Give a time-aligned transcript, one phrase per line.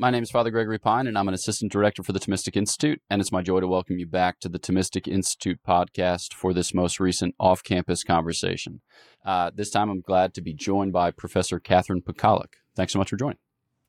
[0.00, 3.02] My name is Father Gregory Pine, and I'm an assistant director for the Thomistic Institute.
[3.10, 6.72] And it's my joy to welcome you back to the Thomistic Institute podcast for this
[6.72, 8.80] most recent off campus conversation.
[9.26, 12.52] Uh, this time, I'm glad to be joined by Professor Catherine Pakaluk.
[12.76, 13.38] Thanks so much for joining.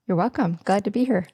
[0.08, 0.58] You're welcome.
[0.66, 1.28] Glad to be here.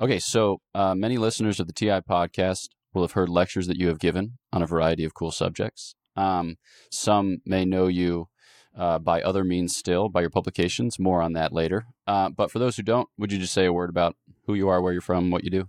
[0.00, 3.88] Okay, so uh, many listeners of the TI podcast will have heard lectures that you
[3.88, 5.94] have given on a variety of cool subjects.
[6.16, 6.56] Um,
[6.90, 8.28] some may know you
[8.76, 10.98] uh, by other means still, by your publications.
[10.98, 11.86] More on that later.
[12.06, 14.16] Uh, but for those who don't, would you just say a word about
[14.46, 15.68] who you are, where you're from, what you do?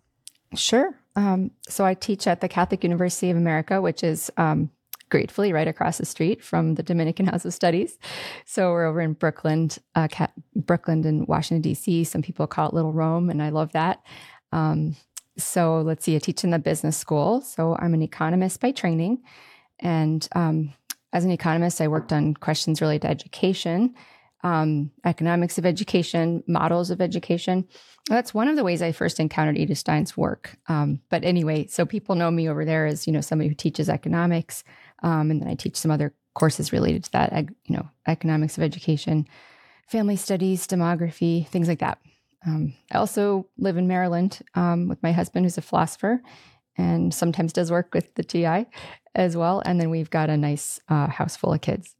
[0.55, 0.95] Sure.
[1.15, 4.69] Um, so I teach at the Catholic University of America, which is um,
[5.09, 7.97] gratefully right across the street from the Dominican House of Studies.
[8.45, 10.07] So we're over in Brookland, uh,
[10.57, 12.03] Brookland and Washington D.C.
[12.03, 14.01] Some people call it Little Rome, and I love that.
[14.51, 14.95] Um,
[15.37, 17.41] so let's see, I teach in the business school.
[17.41, 19.19] So I'm an economist by training,
[19.79, 20.73] and um,
[21.13, 23.95] as an economist, I worked on questions related to education,
[24.43, 27.67] um, economics of education, models of education.
[28.09, 30.57] That's one of the ways I first encountered Edith Stein's work.
[30.67, 33.89] Um, but anyway, so people know me over there as you know somebody who teaches
[33.89, 34.63] economics,
[35.03, 37.49] um, and then I teach some other courses related to that.
[37.65, 39.27] You know, economics of education,
[39.87, 41.99] family studies, demography, things like that.
[42.45, 46.21] Um, I also live in Maryland um, with my husband, who's a philosopher,
[46.77, 48.67] and sometimes does work with the TI
[49.17, 49.61] as well.
[49.65, 51.95] And then we've got a nice uh, house full of kids.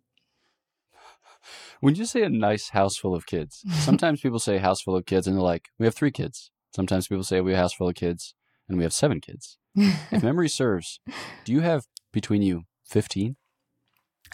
[1.81, 5.05] When you say a nice house full of kids, sometimes people say house full of
[5.05, 6.51] kids and they're like, we have three kids.
[6.73, 8.35] Sometimes people say we have a house full of kids
[8.69, 9.57] and we have seven kids.
[9.75, 10.99] if memory serves,
[11.43, 13.35] do you have between you 15?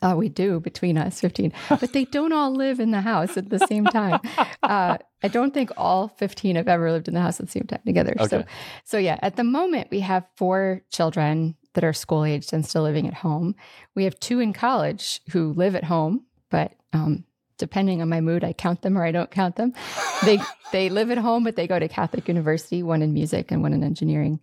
[0.02, 3.50] Uh, we do between us, 15, but they don't all live in the house at
[3.50, 4.20] the same time.
[4.64, 7.66] Uh, I don't think all 15 have ever lived in the house at the same
[7.66, 8.16] time together.
[8.18, 8.28] Okay.
[8.28, 8.44] So,
[8.86, 12.84] so yeah, at the moment we have four children that are school aged and still
[12.84, 13.56] living at home.
[13.96, 17.26] We have two in college who live at home, but um,
[17.58, 19.74] depending on my mood, I count them or I don't count them.
[20.24, 20.40] They
[20.72, 23.74] they live at home, but they go to Catholic University, one in music and one
[23.74, 24.40] in engineering,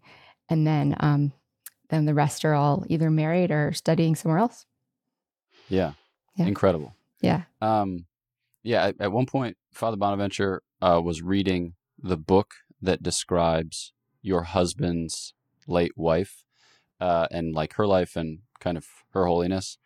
[0.50, 1.32] and then um,
[1.88, 4.66] then the rest are all either married or studying somewhere else.
[5.70, 5.92] Yeah,
[6.36, 6.46] yeah.
[6.46, 6.94] incredible.
[7.22, 7.44] Yeah.
[7.62, 8.04] Um,
[8.62, 8.88] yeah.
[8.88, 12.52] At, at one point, Father Bonaventure uh, was reading the book
[12.82, 15.32] that describes your husband's
[15.66, 16.44] late wife
[17.00, 19.78] uh, and like her life and kind of her holiness.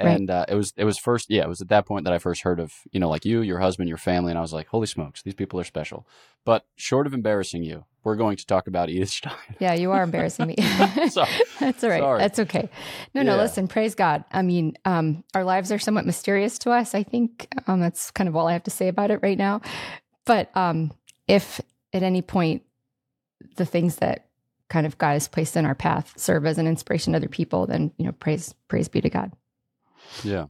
[0.00, 0.36] And right.
[0.36, 2.42] uh, it was it was first yeah it was at that point that I first
[2.42, 4.86] heard of you know like you your husband your family and I was like holy
[4.86, 6.06] smokes these people are special
[6.44, 10.04] but short of embarrassing you we're going to talk about Edith Stein yeah you are
[10.04, 10.54] embarrassing me
[11.08, 11.28] Sorry.
[11.58, 12.18] that's all right Sorry.
[12.20, 12.70] that's okay
[13.12, 13.42] no no yeah.
[13.42, 17.52] listen praise God I mean um, our lives are somewhat mysterious to us I think
[17.66, 19.62] um, that's kind of all I have to say about it right now
[20.26, 20.92] but um,
[21.26, 21.60] if
[21.92, 22.62] at any point
[23.56, 24.27] the things that
[24.68, 27.66] kind of God has placed in our path serve as an inspiration to other people,
[27.66, 29.32] then you know, praise praise be to God.
[30.22, 30.46] Yeah,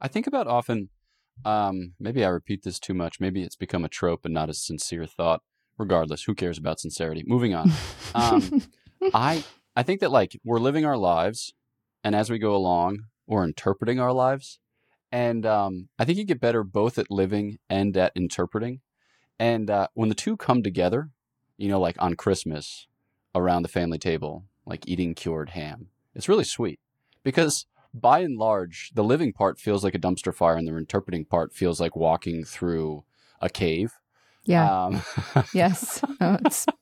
[0.00, 0.90] I think about often.
[1.44, 3.18] Um, maybe I repeat this too much.
[3.18, 5.42] Maybe it's become a trope and not a sincere thought.
[5.76, 7.24] Regardless, who cares about sincerity?
[7.26, 7.72] Moving on.
[8.14, 8.62] Um,
[9.14, 9.44] I
[9.74, 11.52] I think that like we're living our lives,
[12.04, 14.60] and as we go along, we're interpreting our lives,
[15.10, 18.80] and um, I think you get better both at living and at interpreting.
[19.38, 21.10] And uh, when the two come together,
[21.56, 22.86] you know, like on Christmas,
[23.34, 25.88] around the family table, like eating cured ham.
[26.14, 26.78] It's really sweet
[27.22, 31.24] because by and large, the living part feels like a dumpster fire and the interpreting
[31.24, 33.04] part feels like walking through
[33.40, 33.92] a cave.
[34.46, 34.84] Yeah.
[34.84, 35.02] Um.
[35.54, 36.02] yes.
[36.20, 36.38] No,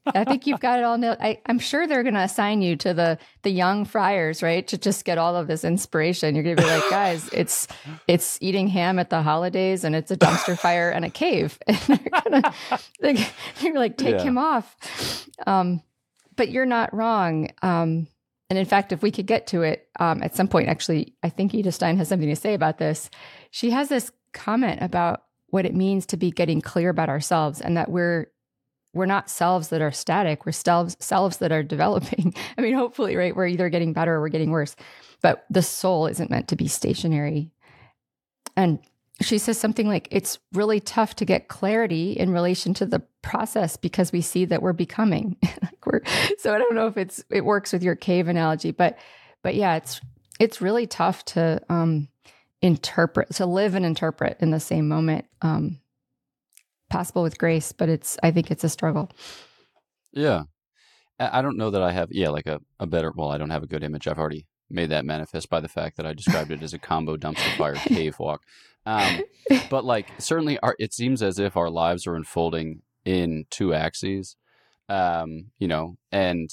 [0.06, 1.18] I think you've got it all nailed.
[1.20, 4.78] I, am sure they're going to assign you to the the young friars, right, to
[4.78, 6.34] just get all of this inspiration.
[6.34, 7.68] You're going to be like, guys, it's
[8.08, 11.78] it's eating ham at the holidays, and it's a dumpster fire and a cave, and
[12.30, 12.52] they're
[13.00, 13.26] they're,
[13.60, 14.22] they're like take yeah.
[14.22, 15.28] him off.
[15.46, 15.82] Um,
[16.36, 17.48] but you're not wrong.
[17.62, 18.06] Um,
[18.50, 21.30] and in fact, if we could get to it um, at some point, actually, I
[21.30, 23.08] think Edith Stein has something to say about this.
[23.50, 27.76] She has this comment about what it means to be getting clear about ourselves and
[27.76, 28.26] that we're
[28.94, 33.16] we're not selves that are static we're selves selves that are developing i mean hopefully
[33.16, 34.74] right we're either getting better or we're getting worse
[35.20, 37.50] but the soul isn't meant to be stationary
[38.56, 38.78] and
[39.24, 43.76] she says something like it's really tough to get clarity in relation to the process
[43.76, 45.36] because we see that we're becoming.
[45.84, 46.00] We're,
[46.38, 48.96] so i don't know if it's it works with your cave analogy but
[49.42, 50.00] but yeah it's
[50.38, 52.06] it's really tough to um
[52.60, 55.80] interpret to live and interpret in the same moment um
[56.88, 59.10] possible with grace but it's i think it's a struggle.
[60.12, 60.44] Yeah.
[61.18, 63.64] I don't know that i have yeah like a, a better well i don't have
[63.64, 64.06] a good image.
[64.06, 67.16] I've already made that manifest by the fact that i described it as a combo
[67.16, 68.42] dumpster fire cave walk
[68.86, 69.22] um,
[69.70, 74.36] but like certainly, our, it seems as if our lives are unfolding in two axes.
[74.88, 76.50] Um, you know, and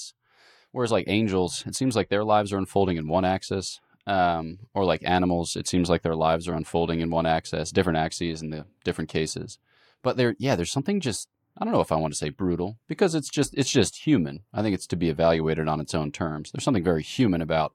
[0.72, 3.80] whereas like angels, it seems like their lives are unfolding in one axis.
[4.06, 7.98] Um, or like animals, it seems like their lives are unfolding in one axis, different
[7.98, 9.58] axes in the different cases.
[10.02, 11.28] But there, yeah, there's something just
[11.58, 14.44] I don't know if I want to say brutal because it's just it's just human.
[14.52, 16.50] I think it's to be evaluated on its own terms.
[16.50, 17.74] There's something very human about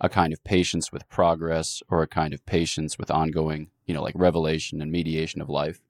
[0.00, 4.02] a kind of patience with progress or a kind of patience with ongoing, you know,
[4.02, 5.80] like revelation and mediation of life.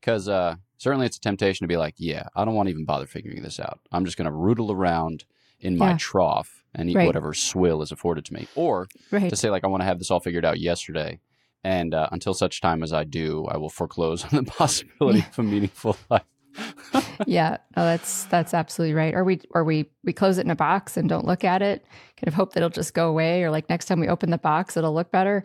[0.00, 2.84] Because uh, certainly it's a temptation to be like, yeah, I don't want to even
[2.84, 3.80] bother figuring this out.
[3.90, 5.24] I'm just going to rootle around
[5.60, 5.96] in my Yeah.
[5.98, 7.06] trough and eat Right.
[7.06, 8.46] whatever swill is afforded to me.
[8.54, 9.30] Or Right.
[9.30, 11.20] to say, like, I want to have this all figured out yesterday.
[11.62, 15.38] And uh, until such time as I do, I will foreclose on the possibility of
[15.38, 16.24] a meaningful life.
[17.26, 17.56] yeah.
[17.76, 19.14] Oh, that's that's absolutely right.
[19.14, 21.84] Or we or we we close it in a box and don't look at it.
[22.16, 24.38] Kind of hope that it'll just go away, or like next time we open the
[24.38, 25.42] box, it'll look better.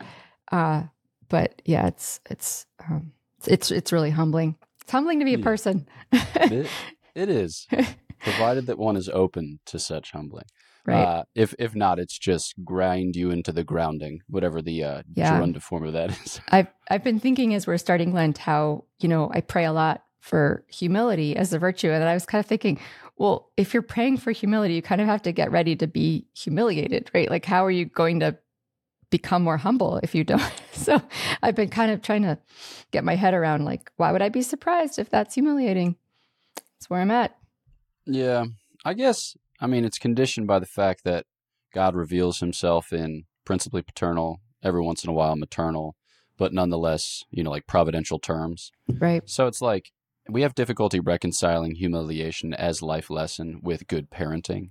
[0.52, 0.84] Uh,
[1.30, 3.12] but yeah, it's it's um,
[3.48, 4.56] it's it's really humbling.
[4.82, 5.88] It's humbling to be a person.
[6.12, 6.68] it,
[7.16, 7.68] it is,
[8.20, 10.46] provided that one is open to such humbling.
[10.86, 11.04] right.
[11.04, 15.46] Uh, if if not, it's just grind you into the grounding, whatever the uh, Yeah.
[15.60, 16.42] form of that is.
[16.50, 20.04] I've I've been thinking as we're starting Lent how you know I pray a lot
[20.20, 22.80] for humility as a virtue, and I was kind of thinking,
[23.18, 26.26] well, if you're praying for humility, you kind of have to get ready to be
[26.36, 27.30] humiliated, right?
[27.30, 28.38] Like, how are you going to
[29.10, 30.42] become more humble if you don't?
[30.80, 31.02] So,
[31.44, 32.38] I've been kind of trying to
[32.92, 35.98] get my head around, like, why would I be surprised if that's humiliating?
[36.56, 37.36] That's where I'm at.
[38.06, 38.46] Yeah,
[38.86, 39.36] I guess.
[39.60, 41.26] I mean, it's conditioned by the fact that
[41.74, 45.98] God reveals Himself in principally paternal, every once in a while maternal,
[46.38, 48.72] but nonetheless, you know, like providential terms.
[48.88, 49.22] Right.
[49.26, 49.92] So it's like
[50.30, 54.70] we have difficulty reconciling humiliation as life lesson with good parenting.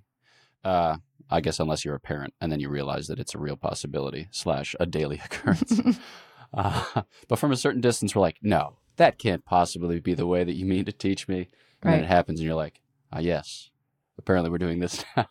[0.64, 0.98] Uh,
[1.30, 4.28] I guess unless you're a parent and then you realize that it's a real possibility
[4.30, 5.80] slash a daily occurrence.
[6.54, 10.44] uh, but from a certain distance, we're like, no, that can't possibly be the way
[10.44, 11.48] that you mean to teach me.
[11.82, 12.80] And then it happens, and you're like,
[13.12, 13.70] ah, yes.
[14.18, 15.28] Apparently, we're doing this now.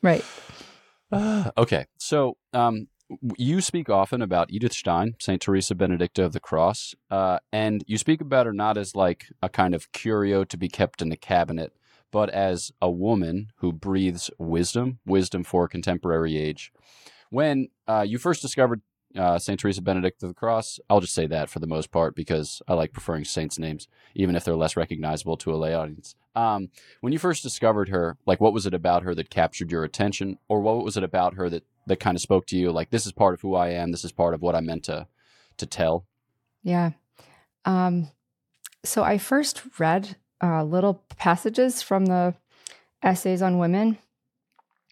[0.00, 0.24] right.
[1.58, 2.88] okay, so um,
[3.36, 7.98] you speak often about Edith Stein, Saint Teresa Benedicta of the Cross, uh, and you
[7.98, 11.16] speak about her not as like a kind of curio to be kept in the
[11.16, 11.72] cabinet,
[12.10, 16.72] but as a woman who breathes wisdom, wisdom for a contemporary age.
[17.30, 18.82] When uh, you first discovered
[19.16, 22.14] uh, Saint Teresa Benedict of the Cross, I'll just say that for the most part
[22.14, 26.14] because I like preferring saints' names, even if they're less recognizable to a lay audience.
[26.34, 26.68] Um,
[27.00, 30.38] when you first discovered her, like what was it about her that captured your attention,
[30.48, 32.72] or what was it about her that that kind of spoke to you?
[32.72, 33.90] Like this is part of who I am.
[33.90, 35.06] This is part of what I meant to
[35.58, 36.06] to tell.
[36.62, 36.92] Yeah.
[37.64, 38.10] Um,
[38.84, 42.34] so I first read uh, little passages from the
[43.02, 43.98] essays on women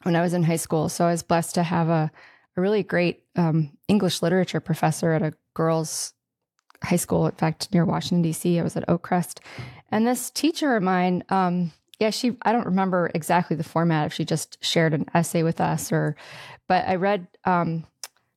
[0.03, 0.89] when I was in high school.
[0.89, 2.11] So I was blessed to have a,
[2.57, 6.15] a really great um, English literature professor at a girls'
[6.83, 7.27] high school.
[7.27, 8.59] In fact, near Washington D.C.
[8.59, 9.39] I was at Oakcrest,
[9.91, 14.13] and this teacher of mine, um, yeah, she I don't remember exactly the format if
[14.13, 16.17] she just shared an essay with us or,
[16.69, 17.27] but I read.
[17.45, 17.87] Um,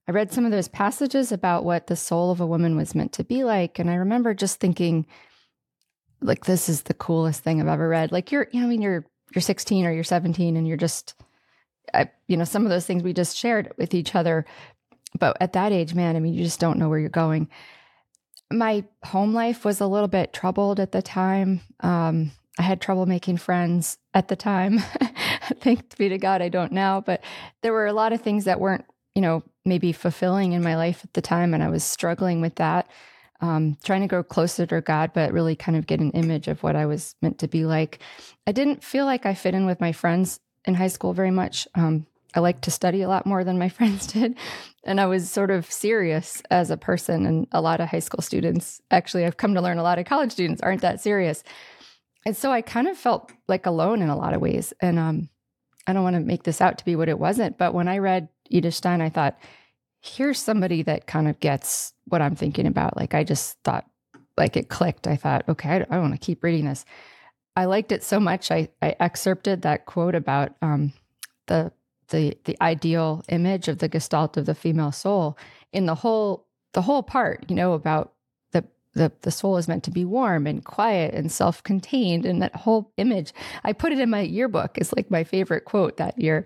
[0.05, 3.13] I read some of those passages about what the soul of a woman was meant
[3.13, 3.79] to be like.
[3.79, 5.05] And I remember just thinking,
[6.19, 8.11] like, this is the coolest thing I've ever read.
[8.11, 11.15] Like you're, you know, I mean, you're you're 16 or you're 17 and you're just
[11.93, 14.45] I, you know, some of those things we just shared with each other.
[15.19, 17.49] But at that age, man, I mean, you just don't know where you're going.
[18.53, 21.61] My home life was a little bit troubled at the time.
[21.79, 24.79] Um, I had trouble making friends at the time.
[25.59, 27.01] Thanks be to God, I don't now.
[27.01, 27.23] But
[27.61, 28.85] there were a lot of things that weren't,
[29.15, 31.53] you know, maybe fulfilling in my life at the time.
[31.53, 32.89] And I was struggling with that,
[33.41, 36.61] um, trying to grow closer to God, but really kind of get an image of
[36.61, 37.99] what I was meant to be like.
[38.45, 41.67] I didn't feel like I fit in with my friends in high school very much.
[41.73, 42.05] Um,
[42.35, 44.35] I like to study a lot more than my friends did.
[44.83, 47.25] And I was sort of serious as a person.
[47.25, 50.05] And a lot of high school students, actually, I've come to learn a lot of
[50.05, 51.43] college students aren't that serious.
[52.25, 54.73] And so I kind of felt like alone in a lot of ways.
[54.79, 55.29] And um,
[55.87, 57.57] I don't want to make this out to be what it wasn't.
[57.57, 59.37] But when I read Edith Stein, I thought,
[60.01, 62.97] here's somebody that kind of gets what I'm thinking about.
[62.97, 63.85] Like, I just thought,
[64.37, 65.07] like, it clicked.
[65.07, 66.85] I thought, okay, I, I want to keep reading this.
[67.55, 68.51] I liked it so much.
[68.51, 70.93] I, I excerpted that quote about um,
[71.47, 71.71] the
[72.09, 75.37] the the ideal image of the gestalt of the female soul
[75.71, 77.45] in the whole the whole part.
[77.49, 78.13] You know about
[78.51, 82.41] the the the soul is meant to be warm and quiet and self contained, and
[82.41, 83.33] that whole image.
[83.63, 84.77] I put it in my yearbook.
[84.77, 86.45] It's like my favorite quote that year.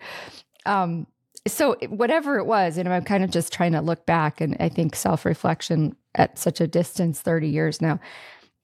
[0.65, 1.07] Um,
[1.47, 4.69] so whatever it was, know, I'm kind of just trying to look back, and I
[4.69, 7.99] think self reflection at such a distance, thirty years now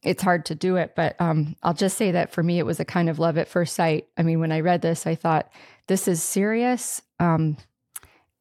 [0.03, 2.79] it's hard to do it, but um, I'll just say that for me, it was
[2.79, 4.07] a kind of love at first sight.
[4.17, 5.50] I mean, when I read this, I thought
[5.87, 7.01] this is serious.
[7.19, 7.57] Um,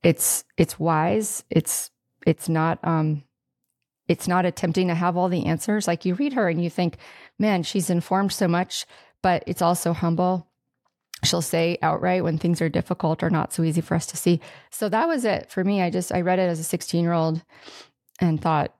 [0.02, 1.44] it's it's wise.
[1.50, 1.90] It's
[2.26, 3.25] it's not um,
[4.08, 5.87] it's not attempting to have all the answers.
[5.87, 6.96] Like you read her and you think,
[7.38, 8.87] man, she's informed so much,
[9.22, 10.49] but it's also humble.
[11.25, 14.40] She'll say outright when things are difficult or not so easy for us to see.
[14.70, 15.80] So that was it for me.
[15.80, 17.42] I just I read it as a 16 year old
[18.20, 18.75] and thought,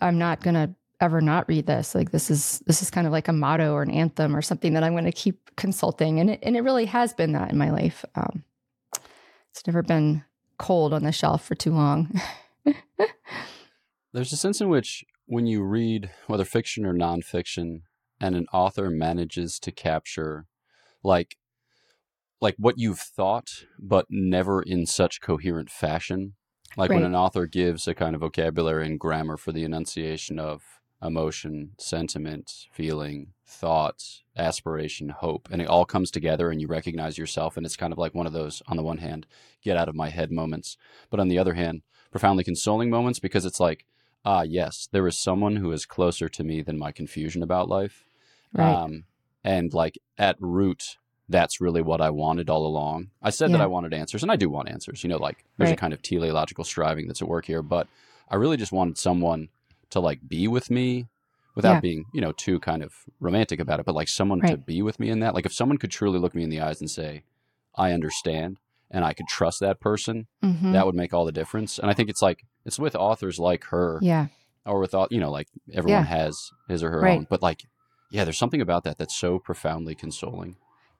[0.00, 1.94] I'm not gonna ever not read this.
[1.94, 4.72] Like this is this is kind of like a motto or an anthem or something
[4.74, 7.58] that I'm going to keep consulting, and it and it really has been that in
[7.58, 8.04] my life.
[8.14, 8.44] Um,
[9.50, 10.24] it's never been
[10.58, 12.18] cold on the shelf for too long.
[14.14, 17.82] There's a sense in which when you read whether fiction or nonfiction,
[18.20, 20.46] and an author manages to capture
[21.02, 21.36] like
[22.40, 26.34] like what you've thought, but never in such coherent fashion.
[26.76, 26.96] Like right.
[26.96, 30.62] when an author gives a kind of vocabulary and grammar for the enunciation of
[31.02, 37.56] emotion, sentiment, feeling, thoughts, aspiration, hope, and it all comes together and you recognize yourself.
[37.56, 39.26] And it's kind of like one of those, on the one hand,
[39.62, 40.76] get out of my head moments,
[41.10, 43.84] but on the other hand, profoundly consoling moments because it's like,
[44.24, 48.04] ah, yes, there is someone who is closer to me than my confusion about life.
[48.52, 48.72] Right.
[48.72, 49.04] Um,
[49.42, 53.10] and like at root, that's really what I wanted all along.
[53.22, 53.56] I said yeah.
[53.56, 55.02] that I wanted answers, and I do want answers.
[55.02, 55.78] You know, like there's right.
[55.78, 57.88] a kind of teleological striving that's at work here, but
[58.28, 59.48] I really just wanted someone
[59.92, 61.08] to like be with me
[61.54, 61.80] without yeah.
[61.80, 64.50] being, you know, too kind of romantic about it, but like someone right.
[64.50, 65.34] to be with me in that.
[65.34, 67.22] Like if someone could truly look me in the eyes and say,
[67.74, 68.58] I understand,
[68.90, 70.72] and I could trust that person, mm-hmm.
[70.72, 71.78] that would make all the difference.
[71.78, 73.98] And I think it's like, it's with authors like her.
[74.02, 74.26] Yeah.
[74.64, 76.08] Or with all, you know, like everyone yeah.
[76.08, 77.18] has his or her right.
[77.18, 77.64] own, but like,
[78.10, 80.56] yeah, there's something about that that's so profoundly consoling.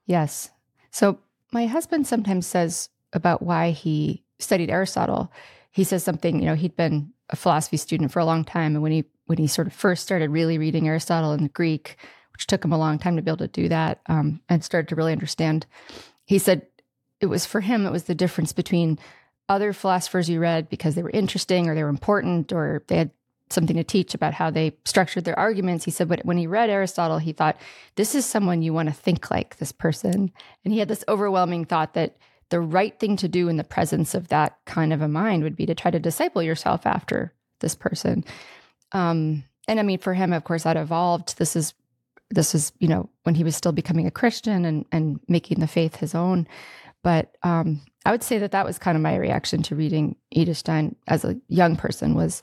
[0.06, 0.50] Yes.
[0.90, 1.18] So
[1.52, 5.30] my husband sometimes says about why he studied Aristotle.
[5.70, 8.74] He says something, you know, he'd been a philosophy student for a long time.
[8.74, 11.96] And when he when he sort of first started really reading Aristotle in the Greek,
[12.32, 14.88] which took him a long time to be able to do that, um, and started
[14.88, 15.66] to really understand,
[16.24, 16.66] he said
[17.20, 18.98] it was for him, it was the difference between
[19.48, 23.10] other philosophers you read because they were interesting or they were important or they had
[23.50, 25.84] something to teach about how they structured their arguments.
[25.84, 27.58] He said, but when he read Aristotle, he thought,
[27.96, 30.32] this is someone you want to think like this person.
[30.64, 32.16] And he had this overwhelming thought that
[32.52, 35.56] the right thing to do in the presence of that kind of a mind would
[35.56, 38.26] be to try to disciple yourself after this person.
[38.92, 41.38] Um, and I mean, for him, of course, that evolved.
[41.38, 41.72] This is
[42.28, 45.66] this is you know when he was still becoming a Christian and and making the
[45.66, 46.46] faith his own.
[47.02, 50.58] But um, I would say that that was kind of my reaction to reading Edith
[50.58, 52.42] Stein as a young person was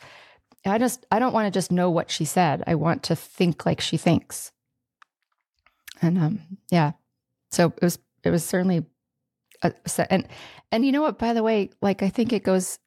[0.65, 2.63] I just I don't want to just know what she said.
[2.65, 4.51] I want to think like she thinks.
[6.01, 6.93] And um yeah.
[7.51, 8.85] So it was it was certainly
[9.61, 10.27] and
[10.71, 12.79] and you know what by the way like I think it goes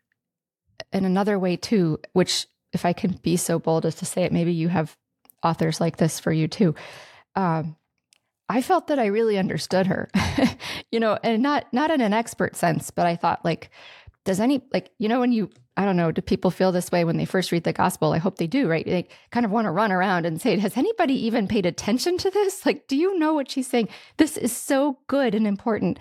[0.93, 4.33] in another way too which if I can be so bold as to say it
[4.33, 4.97] maybe you have
[5.43, 6.75] authors like this for you too.
[7.35, 7.77] Um
[8.49, 10.11] I felt that I really understood her.
[10.93, 13.71] you know, and not not in an expert sense, but I thought like
[14.25, 17.05] does any like you know when you I don't know, do people feel this way
[17.05, 18.13] when they first read the gospel?
[18.13, 18.85] I hope they do, right?
[18.85, 22.31] They kind of want to run around and say, Has anybody even paid attention to
[22.31, 22.67] this?
[22.67, 23.89] Like, do you know what she's saying?
[24.19, 25.99] This is so good and important.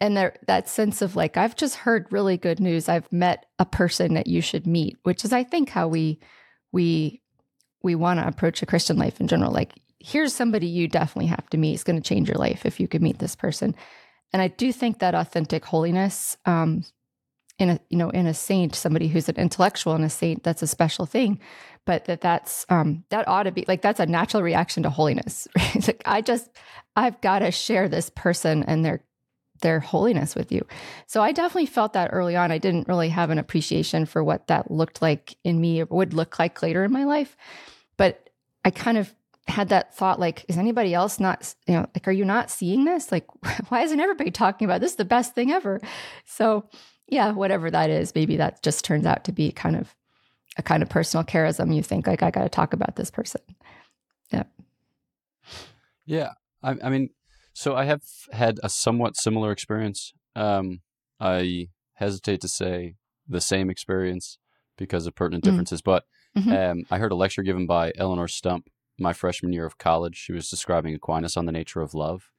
[0.00, 2.88] And there, that sense of like, I've just heard really good news.
[2.88, 6.20] I've met a person that you should meet, which is, I think, how we
[6.72, 7.22] we
[7.82, 9.52] we want to approach a Christian life in general.
[9.52, 11.74] Like, here's somebody you definitely have to meet.
[11.74, 13.74] It's going to change your life if you could meet this person.
[14.32, 16.84] And I do think that authentic holiness um,
[17.58, 20.62] in a you know in a saint somebody who's an intellectual and a saint that's
[20.62, 21.40] a special thing
[21.84, 25.48] but that that's um that ought to be like that's a natural reaction to holiness
[25.56, 25.86] right?
[25.86, 26.50] like i just
[26.96, 29.02] i've got to share this person and their
[29.62, 30.64] their holiness with you
[31.06, 34.46] so i definitely felt that early on i didn't really have an appreciation for what
[34.46, 37.36] that looked like in me or would look like later in my life
[37.96, 38.30] but
[38.64, 39.14] i kind of
[39.48, 42.84] had that thought like is anybody else not you know like are you not seeing
[42.84, 43.26] this like
[43.68, 45.80] why isn't everybody talking about this is the best thing ever
[46.24, 46.68] so
[47.08, 49.94] yeah, whatever that is, maybe that just turns out to be kind of
[50.56, 51.74] a kind of personal charism.
[51.74, 53.40] You think like I got to talk about this person.
[54.32, 54.44] Yeah.
[56.04, 56.32] Yeah,
[56.62, 57.10] I, I, mean,
[57.56, 60.12] so I have had a somewhat similar experience.
[60.34, 60.80] Um,
[61.18, 62.96] I hesitate to say
[63.26, 64.38] the same experience
[64.76, 65.52] because of pertinent mm-hmm.
[65.52, 66.04] differences, but
[66.36, 66.52] mm-hmm.
[66.52, 70.16] um, I heard a lecture given by Eleonore Stump my freshman year of college.
[70.16, 72.30] She was describing Aquinas on the nature of love,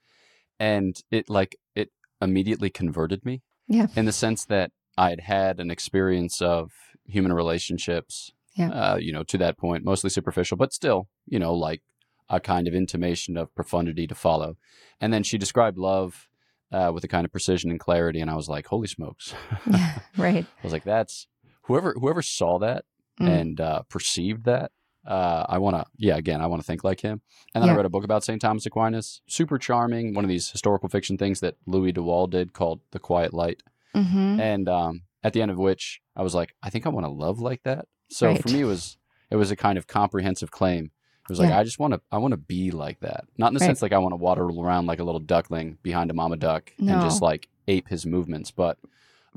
[0.59, 1.89] and it like it
[2.21, 3.88] immediately converted me yeah.
[3.95, 6.71] In the sense that I had had an experience of
[7.05, 8.69] human relationships, yeah.
[8.71, 11.83] Uh, you know, to that point, mostly superficial, but still, you know, like
[12.29, 14.57] a kind of intimation of profundity to follow.
[15.00, 16.27] And then she described love
[16.72, 19.34] uh, with a kind of precision and clarity, and I was like, "Holy smokes!"
[19.72, 20.46] yeah, right.
[20.46, 21.27] I was like, "That's
[21.63, 22.86] whoever whoever saw that
[23.19, 23.29] mm.
[23.29, 24.72] and uh, perceived that
[25.07, 27.22] uh, I want to, yeah, again, I want to think like him.
[27.55, 27.74] And then yeah.
[27.74, 28.41] I read a book about St.
[28.41, 32.51] Thomas Aquinas, super charming, one of these historical fiction things that Louis de Wohl did
[32.51, 33.63] called The Quiet Light.
[33.96, 34.39] Mm-hmm.
[34.41, 37.12] And um, at the end of which I was like, I think I want to
[37.12, 37.88] love like that.
[38.10, 38.41] So right.
[38.41, 38.98] for me, it was,
[39.31, 40.91] it was a kind of comprehensive claim.
[41.27, 41.60] It was like, yeah.
[41.60, 43.25] I just want to, I want to be like that.
[43.38, 43.67] Not in the right.
[43.67, 46.72] sense like I want to waddle around like a little duckling behind a mama duck
[46.79, 46.93] no.
[46.93, 48.77] and just like ape his movements, but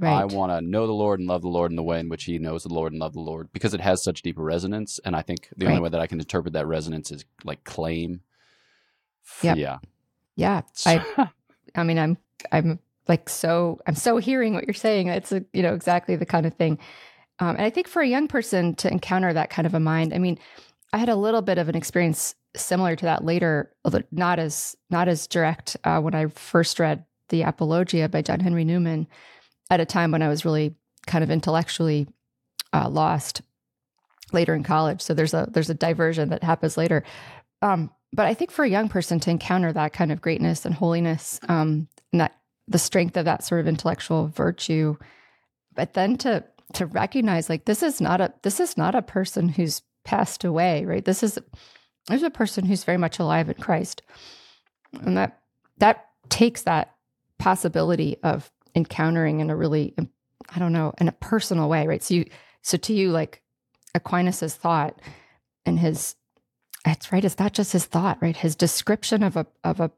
[0.01, 0.23] Right.
[0.23, 2.25] I want to know the Lord and love the Lord in the way in which
[2.25, 4.99] He knows the Lord and love the Lord because it has such deep resonance.
[5.05, 8.23] And I think the only way that I can interpret that resonance is like claim.
[9.43, 9.59] Yep.
[9.59, 9.79] Yeah.
[10.37, 10.63] Yeah.
[10.87, 11.29] I
[11.75, 12.17] I mean, I'm
[12.51, 12.79] I'm
[13.09, 15.09] like so I'm so hearing what you're saying.
[15.09, 16.79] It's a, you know exactly the kind of thing.
[17.39, 20.15] Um, and I think for a young person to encounter that kind of a mind,
[20.15, 20.39] I mean,
[20.93, 24.77] I had a little bit of an experience similar to that later, although not as
[24.91, 29.07] not as direct uh, when I first read the Apologia by John Henry Newman
[29.71, 30.75] at a time when I was really
[31.07, 32.09] kind of intellectually
[32.73, 33.43] uh, lost
[34.33, 35.01] later in college.
[35.01, 37.05] So there's a there's a diversion that happens later.
[37.63, 40.75] Um, but I think for a young person to encounter that kind of greatness and
[40.75, 44.97] holiness, um, and that the strength of that sort of intellectual virtue,
[45.75, 46.45] but then to
[46.75, 50.85] to recognize like this is not a this is not a person who's passed away,
[50.85, 51.05] right?
[51.05, 51.39] This is
[52.09, 54.03] there's a person who's very much alive in Christ,
[55.01, 55.41] and that
[55.79, 56.95] that takes that
[57.39, 59.95] possibility of encountering in a really
[60.55, 62.03] I don't know in a personal way, right?
[62.03, 62.27] So you
[62.63, 63.43] so to you like
[63.95, 65.01] Aquinas's thought
[65.67, 66.17] and his
[66.87, 69.91] it's right it's not just his thought right his description of a of a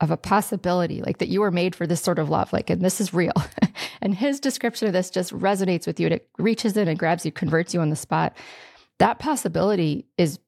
[0.00, 2.82] of a possibility like that you were made for this sort of love like and
[2.82, 3.32] this is real
[4.02, 7.24] and his description of this just resonates with you and it reaches in and grabs
[7.24, 8.36] you converts you on the spot
[8.98, 10.38] that possibility is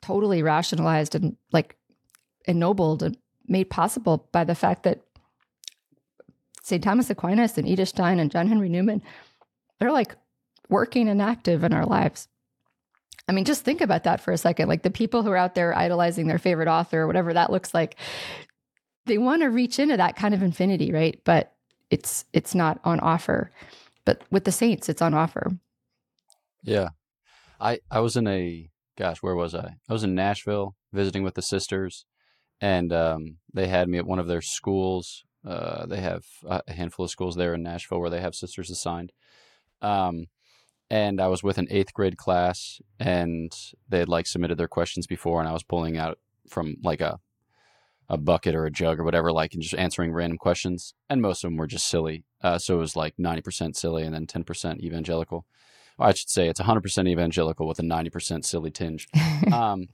[0.00, 1.76] totally rationalized and like
[2.46, 5.00] ennobled and made possible by the fact that
[6.62, 6.82] St.
[6.82, 9.02] Thomas Aquinas and Edith Stein and John Henry Newman
[9.78, 10.14] they're like
[10.68, 12.28] working and active in our lives
[13.28, 14.68] I mean, just think about that for a second.
[14.68, 17.74] Like the people who are out there idolizing their favorite author, or whatever that looks
[17.74, 17.96] like,
[19.04, 21.20] they want to reach into that kind of infinity, right?
[21.24, 21.52] But
[21.90, 23.52] it's it's not on offer.
[24.06, 25.50] But with the saints, it's on offer.
[26.62, 26.88] Yeah.
[27.60, 29.76] I I was in a gosh, where was I?
[29.88, 32.04] I was in Nashville visiting with the sisters
[32.60, 35.24] and um, they had me at one of their schools.
[35.46, 39.12] Uh, they have a handful of schools there in Nashville where they have sisters assigned.
[39.80, 40.26] Um,
[40.90, 43.52] and I was with an eighth grade class, and
[43.88, 47.18] they had like submitted their questions before, and I was pulling out from like a
[48.10, 51.44] a bucket or a jug or whatever, like and just answering random questions, and most
[51.44, 52.24] of them were just silly.
[52.42, 55.44] Uh, so it was like ninety percent silly and then ten percent evangelical.
[55.98, 59.08] I should say it's hundred percent evangelical with a ninety percent silly tinge.
[59.52, 59.88] um,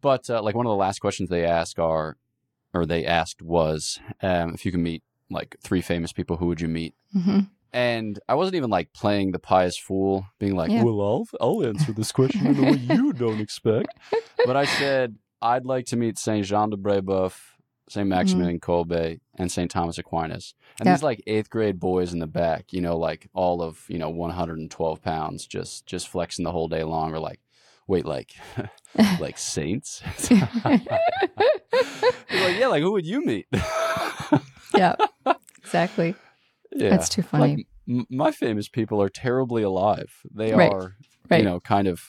[0.00, 2.16] but uh, like one of the last questions they ask are,
[2.74, 6.60] or they asked was, um, if you can meet like three famous people, who would
[6.60, 6.94] you meet?
[7.12, 7.40] hmm
[7.72, 10.84] And I wasn't even like playing the pious fool, being like, Yeah.
[10.84, 13.88] "Well, I'll I'll answer this question in the way you don't expect."
[14.46, 17.55] But I said I'd like to meet Saint Jean de Brebeuf,
[17.88, 18.70] Saint Maximilian mm-hmm.
[18.92, 20.54] Kolbe, and Saint Thomas Aquinas.
[20.80, 20.94] And Yeah.
[20.94, 24.10] these like eighth grade boys in the back, you know, like all of you know
[24.10, 27.40] 112 pounds, just just flexing the whole day long, or like,
[27.86, 28.32] wait, like
[29.20, 30.02] like saints?
[32.28, 33.46] Like, yeah, like who would you meet?
[34.74, 34.94] yeah,
[35.58, 36.14] exactly.
[36.72, 36.90] yeah.
[36.90, 37.56] That's too funny.
[37.56, 40.12] Like, m- my famous people are terribly alive.
[40.34, 40.72] They Right.
[40.72, 40.96] are,
[41.30, 41.38] Right.
[41.38, 42.02] you know, kind of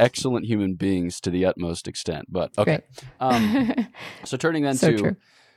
[0.00, 2.26] excellent human beings to the utmost extent.
[2.28, 2.80] But okay.
[3.20, 3.86] Um,
[4.24, 5.16] so turning then so to true.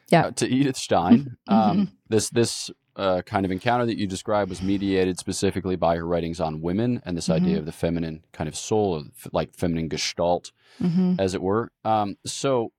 [0.09, 0.27] Yeah.
[0.27, 1.91] uh, to Edith Stein, um, Mhm.
[2.09, 6.39] this this uh, kind of encounter that you described was mediated specifically by her writings
[6.39, 7.59] on women and this idea Mhm.
[7.59, 11.71] of the feminine kind of soul, like feminine gestalt, hmm as it were.
[11.85, 12.71] Um, so,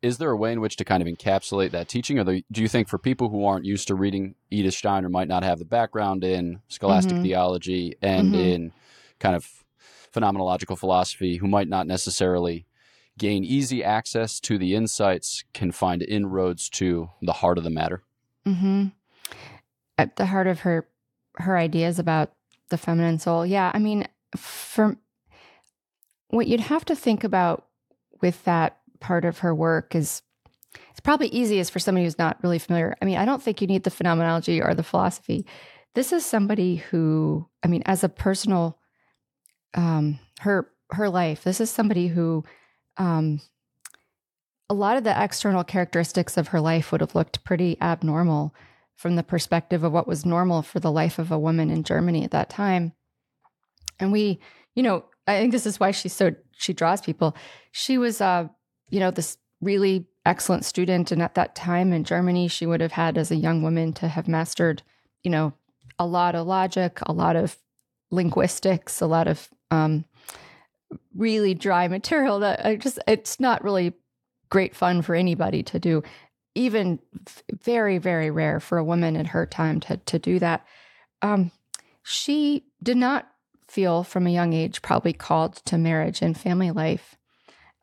[0.00, 2.68] is there a way in which to kind of encapsulate that teaching, or do you
[2.68, 5.64] think for people who aren't used to reading Edith Stein or might not have the
[5.64, 7.22] background in scholastic Mhm.
[7.22, 8.38] theology and Mhm.
[8.38, 8.72] in
[9.18, 9.63] kind of
[10.14, 12.66] phenomenological philosophy, who might not necessarily
[13.18, 18.02] gain easy access to the insights, can find inroads to the heart of the matter?
[18.44, 18.86] hmm
[19.98, 20.88] At the heart of her
[21.36, 22.32] her ideas about
[22.70, 23.44] the feminine soul.
[23.44, 24.98] Yeah, I mean, from
[26.28, 27.66] what you'd have to think about
[28.22, 30.22] with that part of her work is
[30.90, 32.96] it's probably easiest for somebody who's not really familiar.
[33.00, 35.46] I mean, I don't think you need the phenomenology or the philosophy.
[35.94, 38.78] This is somebody who, I mean, as a personal,
[39.74, 41.44] um, her her life.
[41.44, 42.44] This is somebody who,
[42.96, 43.40] um,
[44.68, 48.54] a lot of the external characteristics of her life would have looked pretty abnormal
[48.94, 52.24] from the perspective of what was normal for the life of a woman in Germany
[52.24, 52.92] at that time.
[53.98, 54.40] And we,
[54.74, 57.36] you know, I think this is why she's so she draws people.
[57.72, 58.48] She was uh,
[58.90, 62.92] you know, this really excellent student and at that time in Germany she would have
[62.92, 64.82] had as a young woman to have mastered,
[65.22, 65.52] you know,
[65.98, 67.56] a lot of logic, a lot of
[68.10, 70.04] linguistics, a lot of um
[71.14, 73.94] really dry material that I just it's not really
[74.50, 76.02] great fun for anybody to do.
[76.54, 77.00] Even
[77.62, 80.64] very very rare for a woman in her time to to do that.
[81.22, 81.50] Um
[82.02, 83.26] she did not
[83.66, 87.16] feel from a young age probably called to marriage and family life.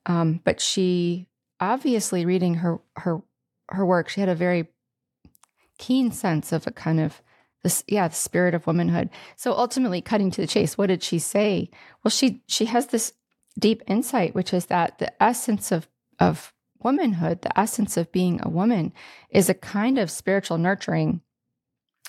[0.06, 1.28] Um but she
[1.60, 3.22] obviously reading her her
[3.70, 4.68] her work she had a very
[5.78, 7.22] keen sense of a kind of
[7.64, 9.10] this yeah the spirit of womanhood.
[9.36, 11.70] So ultimately cutting to the chase what did she say?
[12.04, 13.14] Well she she has this
[13.60, 15.88] deep insight which is that the essence of
[16.20, 18.92] of womanhood the essence of being a woman
[19.30, 21.22] is a kind of spiritual nurturing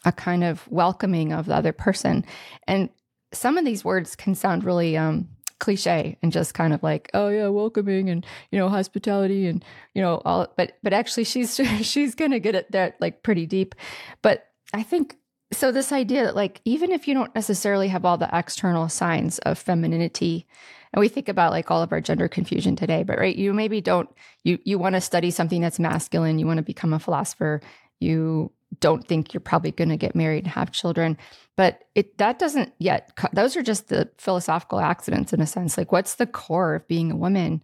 [0.04, 2.24] a kind of welcoming of the other person.
[2.66, 2.90] And
[3.32, 7.28] some of these words can sound really um cliche and just kind of like oh
[7.28, 12.16] yeah welcoming and you know hospitality and you know all but but actually she's she's
[12.16, 13.74] gonna get it there like pretty deep.
[14.22, 15.16] But i think
[15.52, 19.38] so this idea that like even if you don't necessarily have all the external signs
[19.40, 20.46] of femininity
[20.92, 23.80] and we think about like all of our gender confusion today but right you maybe
[23.80, 24.10] don't
[24.44, 27.60] you you want to study something that's masculine you want to become a philosopher
[28.00, 31.16] you don't think you're probably going to get married and have children
[31.56, 35.92] but it that doesn't yet those are just the philosophical accidents in a sense like
[35.92, 37.62] what's the core of being a woman?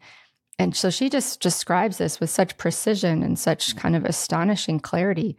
[0.59, 5.37] And so she just describes this with such precision and such kind of astonishing clarity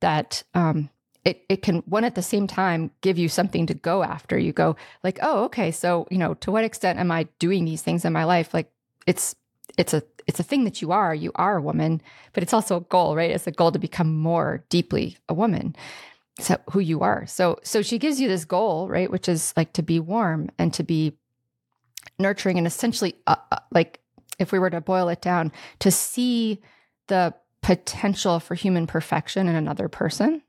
[0.00, 0.88] that um,
[1.24, 4.38] it, it can one at the same time give you something to go after.
[4.38, 7.82] You go like oh okay so you know to what extent am i doing these
[7.82, 8.52] things in my life?
[8.52, 8.70] Like
[9.06, 9.34] it's
[9.78, 11.14] it's a it's a thing that you are.
[11.14, 13.30] You are a woman but it's also a goal right?
[13.30, 15.76] It's a goal to become more deeply a woman.
[16.40, 17.26] So who you are.
[17.26, 19.10] So so she gives you this goal right?
[19.10, 21.16] Which is like to be warm and to be
[22.18, 24.00] nurturing and essentially uh, uh, like
[24.40, 26.60] if we were to boil it down to see
[27.06, 27.32] the
[27.62, 30.42] potential for human perfection in another person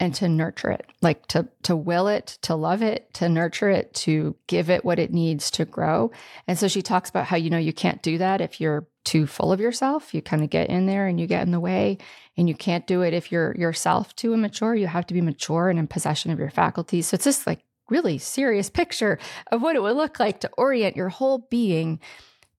[0.00, 3.92] and to nurture it like to to will it to love it to nurture it
[3.92, 6.10] to give it what it needs to grow.
[6.48, 9.26] And so she talks about how you know you can't do that if you're too
[9.26, 10.14] full of yourself.
[10.14, 11.98] You kind of get in there and you get in the way
[12.36, 14.74] and you can't do it if you're yourself too immature.
[14.74, 17.08] You have to be mature and in possession of your faculties.
[17.08, 17.60] So it's just like
[17.90, 19.18] really serious picture
[19.52, 22.00] of what it would look like to orient your whole being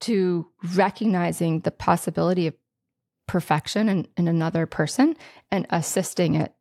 [0.01, 2.55] to recognizing the possibility of
[3.27, 5.15] perfection in, in another person
[5.51, 6.53] and assisting it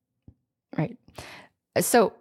[0.76, 0.96] Right.
[1.80, 2.12] So,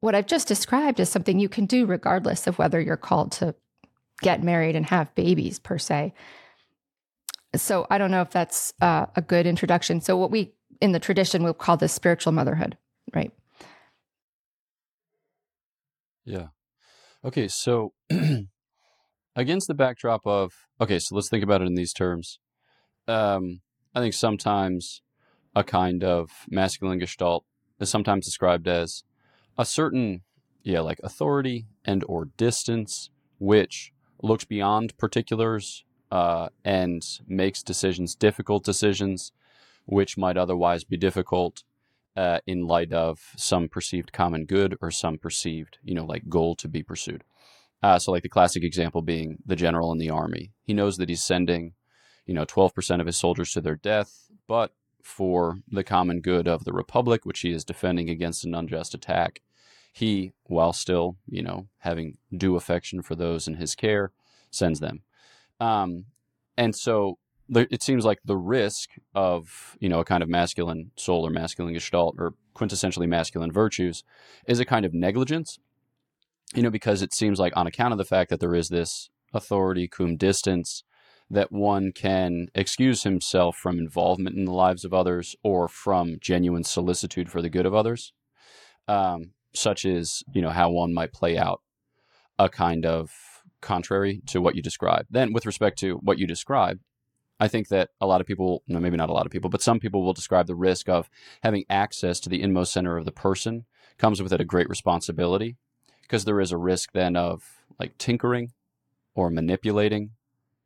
[0.00, 3.54] what I've just described is something you can do regardless of whether you're called to
[4.20, 6.12] get married and have babies, per se.
[7.56, 10.00] So, I don't know if that's uh, a good introduction.
[10.00, 12.76] So, what we in the tradition we'll call this spiritual motherhood,
[13.14, 13.32] right?
[16.24, 16.48] Yeah.
[17.24, 17.48] Okay.
[17.48, 17.92] So,
[19.36, 22.38] against the backdrop of, okay, so let's think about it in these terms.
[23.06, 23.60] Um,
[23.94, 25.02] I think sometimes
[25.54, 27.44] a kind of masculine gestalt
[27.80, 29.04] is sometimes described as
[29.58, 30.22] a certain,
[30.62, 38.64] yeah, like authority and or distance, which looks beyond particulars uh, and makes decisions, difficult
[38.64, 39.32] decisions,
[39.86, 41.64] which might otherwise be difficult
[42.16, 46.54] uh, in light of some perceived common good or some perceived, you know, like goal
[46.56, 47.24] to be pursued.
[47.82, 50.52] Uh, so, like the classic example being the general in the army.
[50.62, 51.72] He knows that he's sending,
[52.24, 54.72] you know, 12% of his soldiers to their death, but
[55.04, 59.42] for the common good of the Republic, which he is defending against an unjust attack.
[59.92, 64.10] He, while still, you know, having due affection for those in his care,
[64.50, 65.02] sends them.
[65.60, 66.06] Um,
[66.56, 67.18] and so
[67.50, 71.74] it seems like the risk of, you know, a kind of masculine soul or masculine
[71.74, 74.02] gestalt or quintessentially masculine virtues
[74.48, 75.58] is a kind of negligence,
[76.54, 79.10] you know, because it seems like on account of the fact that there is this
[79.34, 80.82] authority cum distance,
[81.30, 86.64] that one can excuse himself from involvement in the lives of others or from genuine
[86.64, 88.12] solicitude for the good of others,
[88.88, 91.60] um, such as you know how one might play out
[92.38, 93.10] a kind of
[93.60, 95.06] contrary to what you describe.
[95.10, 96.80] Then, with respect to what you describe,
[97.40, 99.62] I think that a lot of people, no, maybe not a lot of people, but
[99.62, 101.08] some people will describe the risk of
[101.42, 103.64] having access to the inmost center of the person
[103.98, 105.56] comes with it a great responsibility
[106.02, 107.42] because there is a risk then of
[107.78, 108.52] like tinkering
[109.14, 110.10] or manipulating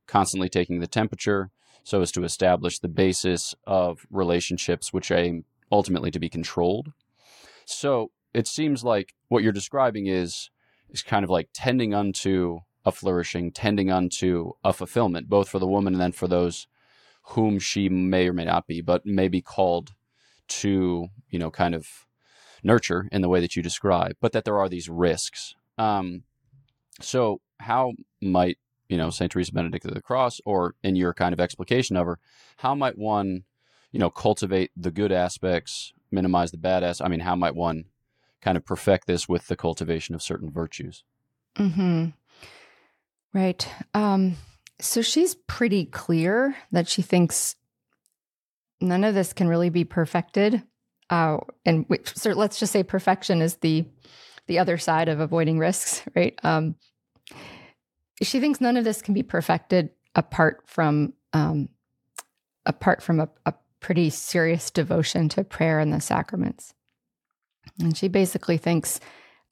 [0.09, 1.51] constantly taking the temperature
[1.85, 6.93] so as to establish the basis of relationships which aim ultimately to be controlled.
[7.65, 10.51] So it seems like what you're describing is
[10.91, 15.67] is kind of like tending unto a flourishing, tending unto a fulfillment, both for the
[15.67, 16.67] woman and then for those
[17.23, 19.95] whom she may or may not be, but may be called
[20.49, 21.87] to, you know, kind of
[22.63, 25.55] nurture in the way that you describe, but that there are these risks.
[25.77, 26.25] Um,
[27.01, 27.93] so how
[28.23, 28.59] might
[28.89, 29.31] you know, St.
[29.31, 32.19] Teresa Benedict of the Cross, or in your kind of explication of her,
[32.59, 33.45] how might one,
[33.93, 37.01] you know, cultivate the good aspects, minimize the bad aspects?
[37.03, 37.85] I mean, how might one
[38.41, 41.05] kind of perfect this with the cultivation of certain virtues?
[41.57, 42.07] Hmm.
[43.35, 43.69] Right.
[43.95, 44.37] Um,
[44.81, 47.57] so she's pretty clear that she thinks
[48.81, 50.63] none of this can really be perfected.
[51.11, 53.85] Uh, and we, so let's just say perfection is the
[54.47, 56.39] the other side of avoiding risks, right?
[56.43, 56.77] Um,
[58.25, 61.69] she thinks none of this can be perfected apart from um,
[62.67, 66.75] apart from a, a pretty serious devotion to prayer and the sacraments.
[67.81, 69.01] And she basically thinks,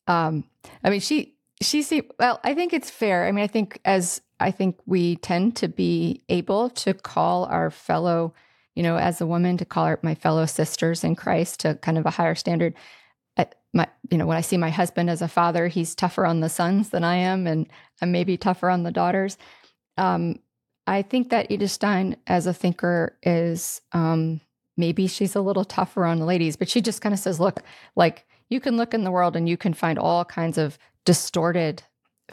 [0.06, 0.44] um,
[0.82, 3.26] I mean, she she see well, I think it's fair.
[3.26, 7.70] I mean, I think as I think we tend to be able to call our
[7.70, 8.34] fellow,
[8.74, 11.98] you know, as a woman to call our, my fellow sisters in Christ to kind
[11.98, 12.74] of a higher standard.
[13.76, 16.40] I, my, you know, when I see my husband as a father, he's tougher on
[16.40, 17.66] the sons than I am, and
[18.00, 19.38] I'm maybe tougher on the daughters.
[19.96, 20.40] Um,
[20.86, 24.40] I think that Edith Stein, as a thinker, is um,
[24.76, 27.62] maybe she's a little tougher on the ladies, but she just kind of says, look,
[27.96, 31.82] like you can look in the world and you can find all kinds of distorted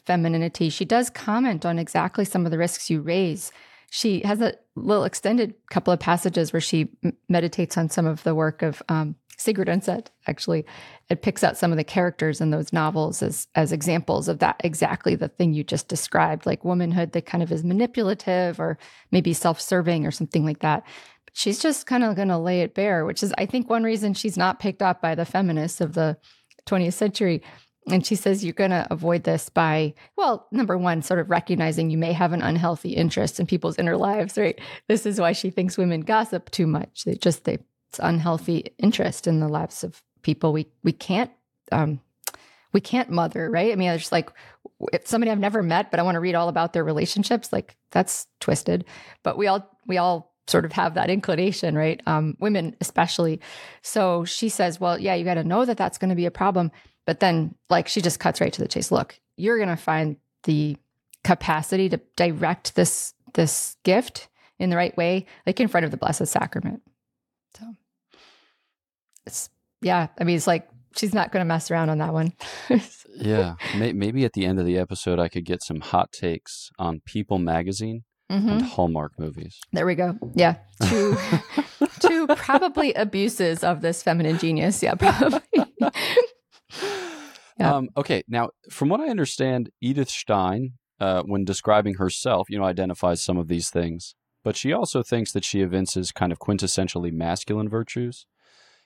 [0.05, 0.69] femininity.
[0.69, 3.51] She does comment on exactly some of the risks you raise.
[3.89, 6.89] She has a little extended couple of passages where she
[7.29, 10.65] meditates on some of the work of um, Sigrid Undset, actually.
[11.09, 14.59] It picks out some of the characters in those novels as, as examples of that
[14.63, 18.77] exactly the thing you just described, like womanhood that kind of is manipulative or
[19.11, 20.83] maybe self serving or something like that
[21.25, 23.83] But she's just kind of going to lay it bare, which is, I think, one
[23.83, 26.17] reason she's not picked up by the feminists of the
[26.65, 27.41] 20th century.
[27.87, 31.89] And she says you're going to avoid this by, well, number one, sort of recognizing
[31.89, 34.59] you may have an unhealthy interest in people's inner lives, right?
[34.87, 37.03] This is why she thinks women gossip too much.
[37.03, 37.57] They just, they,
[37.99, 40.53] unhealthy interest in the lives of people.
[40.53, 41.31] We, we can't,
[41.71, 41.99] um,
[42.71, 43.71] we can't mother, right?
[43.71, 44.31] I mean, it's like
[44.91, 47.77] if somebody I've never met, but I want to read all about their relationships, like
[47.91, 48.85] that's twisted.
[49.21, 52.01] But we all, we all sort of have that inclination, right?
[52.05, 53.39] Um, women especially.
[53.81, 56.31] So she says, well, yeah, you got to know that that's going to be a
[56.31, 56.71] problem.
[57.05, 58.91] But then, like, she just cuts right to the chase.
[58.91, 60.77] Look, you're going to find the
[61.23, 64.29] capacity to direct this this gift
[64.59, 66.81] in the right way, like in front of the Blessed Sacrament.
[67.57, 67.75] So
[69.25, 69.49] it's
[69.81, 70.07] yeah.
[70.19, 72.33] I mean, it's like she's not going to mess around on that one.
[73.15, 77.01] yeah, maybe at the end of the episode, I could get some hot takes on
[77.05, 78.49] People Magazine mm-hmm.
[78.49, 79.59] and Hallmark movies.
[79.71, 80.17] There we go.
[80.35, 80.57] Yeah.
[80.83, 81.17] Two
[81.99, 84.81] two probably abuses of this feminine genius.
[84.81, 85.41] Yeah, probably.
[87.59, 87.75] yeah.
[87.75, 88.23] Um, okay.
[88.27, 93.37] Now, from what I understand, Edith Stein, uh, when describing herself, you know, identifies some
[93.37, 98.25] of these things, but she also thinks that she evinces kind of quintessentially masculine virtues.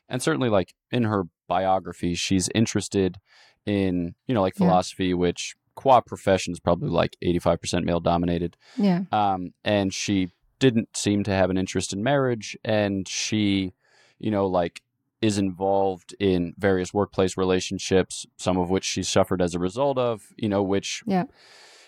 [0.09, 3.17] And certainly, like in her biography, she's interested
[3.65, 5.15] in, you know, like philosophy, yeah.
[5.15, 8.57] which qua profession is probably like 85% male dominated.
[8.77, 9.01] Yeah.
[9.11, 12.57] Um, and she didn't seem to have an interest in marriage.
[12.63, 13.73] And she,
[14.19, 14.81] you know, like
[15.21, 20.21] is involved in various workplace relationships, some of which she suffered as a result of,
[20.35, 21.23] you know, which, yeah.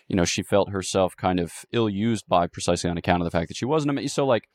[0.08, 3.32] you know, she felt herself kind of ill used by precisely on account of the
[3.32, 4.08] fact that she wasn't a man.
[4.08, 4.50] So, like,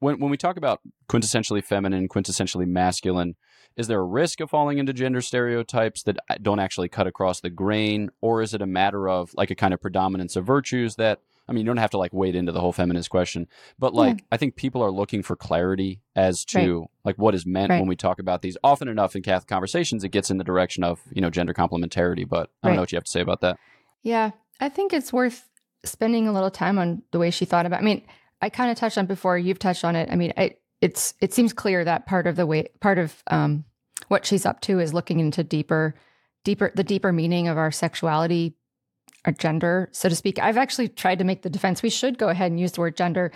[0.00, 3.36] when, when we talk about quintessentially feminine, quintessentially masculine,
[3.76, 7.40] is there a risk of falling into gender stereotypes that uh, don't actually cut across
[7.40, 10.96] the grain or is it a matter of like a kind of predominance of virtues
[10.96, 13.94] that I mean, you don't have to like wade into the whole feminist question, but
[13.94, 14.24] like yeah.
[14.30, 16.88] I think people are looking for clarity as to right.
[17.04, 17.78] like what is meant right.
[17.78, 18.58] when we talk about these.
[18.62, 22.28] Often enough in Catholic conversations, it gets in the direction of you know gender complementarity.
[22.28, 22.74] But I don't right.
[22.76, 23.58] know what you have to say about that.
[24.02, 25.48] Yeah, I think it's worth
[25.84, 27.80] spending a little time on the way she thought about.
[27.80, 28.02] I mean,
[28.40, 29.36] I kind of touched on before.
[29.36, 30.08] You've touched on it.
[30.10, 30.32] I mean,
[30.80, 33.64] it's it seems clear that part of the way part of um,
[34.08, 35.94] what she's up to is looking into deeper
[36.44, 38.54] deeper the deeper meaning of our sexuality
[39.24, 42.28] our gender so to speak i've actually tried to make the defense we should go
[42.28, 43.32] ahead and use the word gender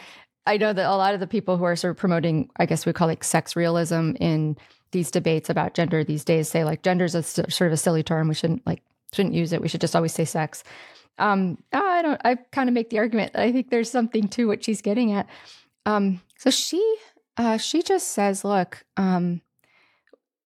[0.47, 2.87] i know that a lot of the people who are sort of promoting i guess
[2.87, 4.57] we call it sex realism in
[4.93, 8.03] these debates about gender these days say like gender is a sort of a silly
[8.03, 10.63] term we shouldn't like shouldn't use it we should just always say sex
[11.19, 14.47] um i don't i kind of make the argument that i think there's something to
[14.47, 15.29] what she's getting at
[15.87, 16.97] um so she
[17.37, 19.41] uh she just says look um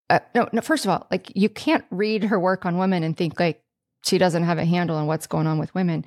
[0.09, 3.17] uh, no, no, first of all, like you can't read her work on women and
[3.17, 3.63] think like
[4.05, 6.05] she doesn't have a handle on what's going on with women.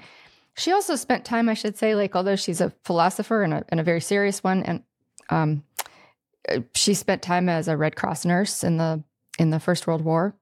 [0.55, 3.79] She also spent time, I should say, like although she's a philosopher and a, and
[3.79, 4.83] a very serious one, and
[5.29, 5.63] um,
[6.49, 9.03] uh, she spent time as a Red Cross nurse in the
[9.37, 10.35] in the First World War.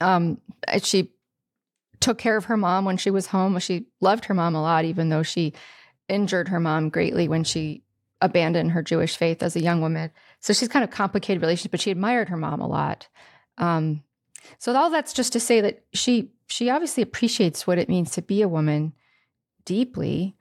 [0.00, 0.40] Um,
[0.82, 1.12] she
[2.00, 3.58] took care of her mom when she was home.
[3.58, 5.52] She loved her mom a lot, even though she
[6.08, 7.82] injured her mom greatly when she
[8.20, 10.10] abandoned her Jewish faith as a young woman.
[10.40, 13.08] So she's kind of complicated relationship, but she admired her mom a lot.
[13.58, 14.02] Um,
[14.58, 18.22] so all that's just to say that she she obviously appreciates what it means to
[18.22, 18.92] be a woman
[19.64, 20.36] deeply.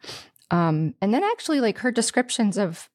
[0.50, 2.90] Um, and then actually like her descriptions of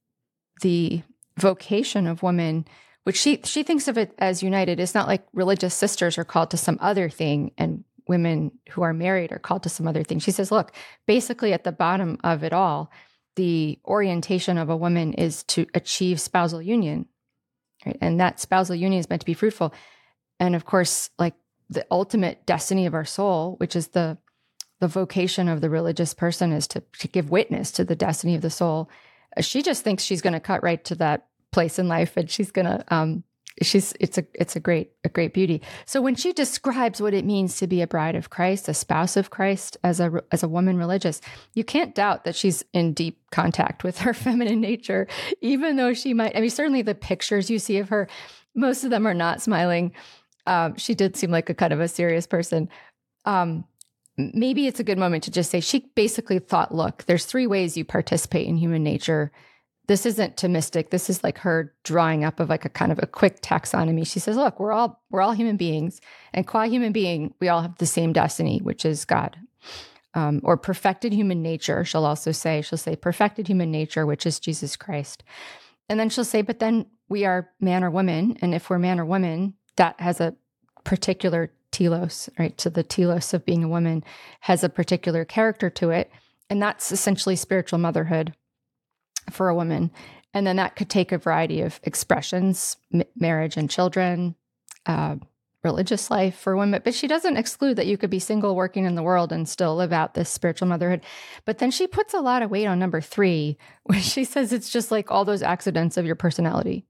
[0.63, 1.03] the
[1.37, 2.67] vocation of women,
[3.05, 4.81] which she she thinks of it as united.
[4.81, 8.93] It's not like religious sisters are called to some other thing and women who are
[8.93, 10.19] married are called to some other thing.
[10.19, 10.73] She says, look,
[11.07, 12.91] basically at the bottom of it all
[13.37, 17.07] the orientation of a woman is to achieve spousal union.
[17.85, 17.99] Right?
[18.01, 19.75] And that spousal union is meant to be fruitful.
[20.39, 21.35] And of course, like
[21.71, 24.19] the ultimate destiny of our soul, which is the
[24.81, 28.43] the vocation of the religious person is to, to give witness to the destiny of
[28.43, 28.91] the soul.
[29.41, 32.51] She just thinks she's going to cut right to that place in life and she's
[32.51, 33.23] going to um,
[33.63, 35.63] she's it's a it's a great a great beauty.
[35.87, 39.17] So when she describes what it means to be a bride of Christ, a spouse
[39.17, 41.21] of Christ, as a as a woman religious,
[41.55, 45.07] you can't doubt that she's in deep contact with her feminine nature,
[45.41, 46.37] even though she might.
[46.37, 48.09] I mean, certainly the pictures you see of her,
[48.55, 49.93] most of them are not smiling.
[50.47, 52.69] Um, she did seem like a kind of a serious person.
[53.25, 53.65] Um,
[54.17, 57.77] maybe it's a good moment to just say she basically thought, look, there's three ways
[57.77, 59.33] you participate in human nature
[59.87, 60.91] this isn't Thomistic.
[60.91, 64.07] This is like her drawing up of like a kind of a quick taxonomy.
[64.07, 66.01] She says, look, we're all we're all human beings,
[66.33, 69.37] and qua human being, we all have the same destiny, which is God.
[70.15, 74.39] Um, or perfected human nature, she'll also say, she'll say perfected human nature, which is
[74.39, 75.25] Jesus Christ.
[75.89, 78.37] And then she'll say, but then we are man or woman.
[78.41, 80.37] And if we're man or woman, that has a
[80.85, 82.59] particular telos, right?
[82.61, 84.05] So the telos of being a woman
[84.41, 86.13] has a particular character to it.
[86.49, 88.35] And that's essentially spiritual motherhood
[89.31, 89.91] for a woman.
[90.33, 94.35] And then that could take a variety of expressions m- marriage and children,
[94.87, 95.17] uh,
[95.63, 96.81] religious life for women.
[96.85, 99.75] But she doesn't exclude that you could be single, working in the world, and still
[99.77, 101.01] live out this spiritual motherhood.
[101.45, 104.71] But then she puts a lot of weight on number three, when she says it's
[104.71, 106.85] just like all those accidents of your personality.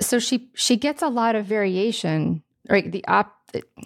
[0.00, 2.90] So she she gets a lot of variation, right?
[2.90, 3.32] The op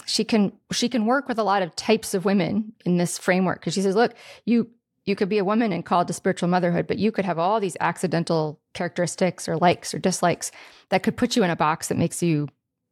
[0.06, 3.60] she can she can work with a lot of types of women in this framework
[3.60, 4.14] because she says, look,
[4.46, 4.70] you
[5.08, 7.60] you could be a woman and called to spiritual motherhood, but you could have all
[7.60, 10.52] these accidental characteristics or likes or dislikes
[10.90, 12.46] that could put you in a box that makes you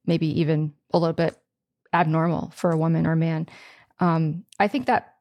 [0.06, 1.36] maybe even a little bit
[1.92, 3.46] abnormal for a woman or man.
[4.00, 5.14] Um, I think that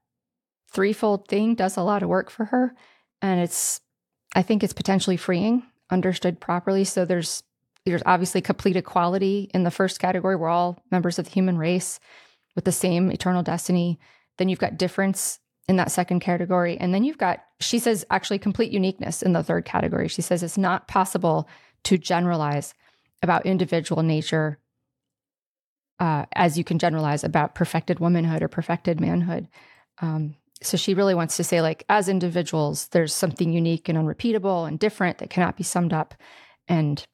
[0.71, 2.73] threefold thing does a lot of work for her,
[3.21, 3.81] and it's
[4.33, 6.85] I think it's potentially freeing, understood properly.
[6.85, 7.43] So there's
[7.85, 10.37] there's obviously complete equality in the first category.
[10.37, 11.99] We're all members of the human race
[12.55, 13.99] with the same eternal destiny.
[14.37, 16.77] Then you've got difference in that second category.
[16.77, 20.07] And then you've got, she says, actually complete uniqueness in the third category.
[20.07, 21.49] She says it's not possible
[21.85, 22.73] to generalize
[23.23, 24.59] about individual nature
[25.99, 29.47] uh, as you can generalize about perfected womanhood or perfected manhood.
[29.99, 34.65] Um, so she really wants to say, like, as individuals, there's something unique and unrepeatable
[34.65, 36.13] and different that cannot be summed up.
[36.67, 37.05] And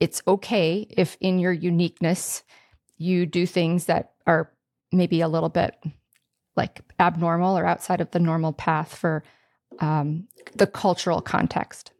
[0.00, 2.42] it's okay if in your uniqueness,
[2.96, 4.50] you do things that are
[4.92, 5.76] maybe a little bit
[6.56, 9.22] like abnormal or outside of the normal path for
[9.80, 11.92] um, the cultural context.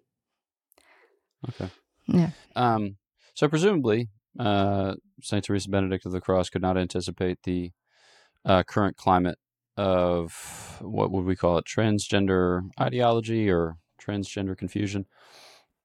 [1.48, 1.70] Okay.
[2.06, 2.30] Yeah.
[2.54, 2.96] Um,
[3.34, 7.72] so presumably, uh, Saint Teresa Benedict of the Cross could not anticipate the
[8.44, 9.38] uh, current climate
[9.76, 15.06] of what would we call it, transgender ideology or transgender confusion.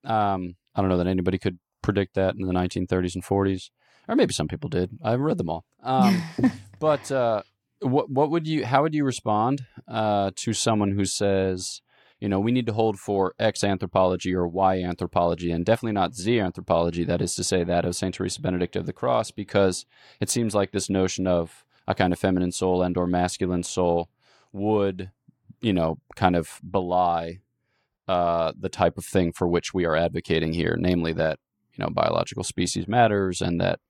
[0.04, 3.70] Um, I don't know that anybody could predict that in the 1930s and 40s,
[4.08, 4.90] or maybe some people did.
[5.02, 5.64] I've read them all.
[5.82, 6.22] Um,
[6.78, 7.42] but uh,
[7.80, 11.80] what what would you how would you respond uh, to someone who says
[12.20, 16.14] you know we need to hold for x anthropology or y anthropology and definitely not
[16.14, 19.86] z anthropology that is to say that of saint teresa benedict of the cross because
[20.20, 24.10] it seems like this notion of a kind of feminine soul and or masculine soul
[24.52, 25.10] would
[25.60, 27.40] you know kind of belie
[28.08, 31.38] uh, the type of thing for which we are advocating here namely that
[31.72, 33.80] you know biological species matters and that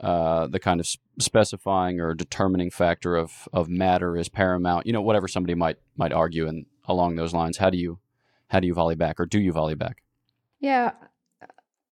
[0.00, 4.86] uh, the kind of specifying or determining factor of of matter is paramount.
[4.86, 7.58] You know, whatever somebody might might argue and along those lines.
[7.58, 7.98] How do you
[8.48, 10.02] how do you volley back, or do you volley back?
[10.60, 10.92] Yeah.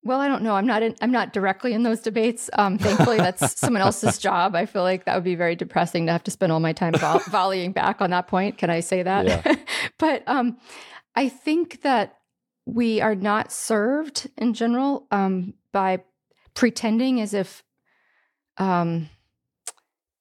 [0.05, 0.55] Well, I don't know.
[0.55, 2.49] I'm not in, I'm not directly in those debates.
[2.53, 4.53] Um, thankfully, that's someone else's job.
[4.53, 6.93] I feel like that would be very depressing to have to spend all my time
[6.93, 8.57] vo- volleying back on that point.
[8.57, 9.25] Can I say that?
[9.25, 9.55] Yeah.
[9.97, 10.57] but um,
[11.15, 12.17] I think that
[12.65, 16.03] we are not served in general um, by
[16.53, 17.63] pretending as if
[18.57, 19.09] um,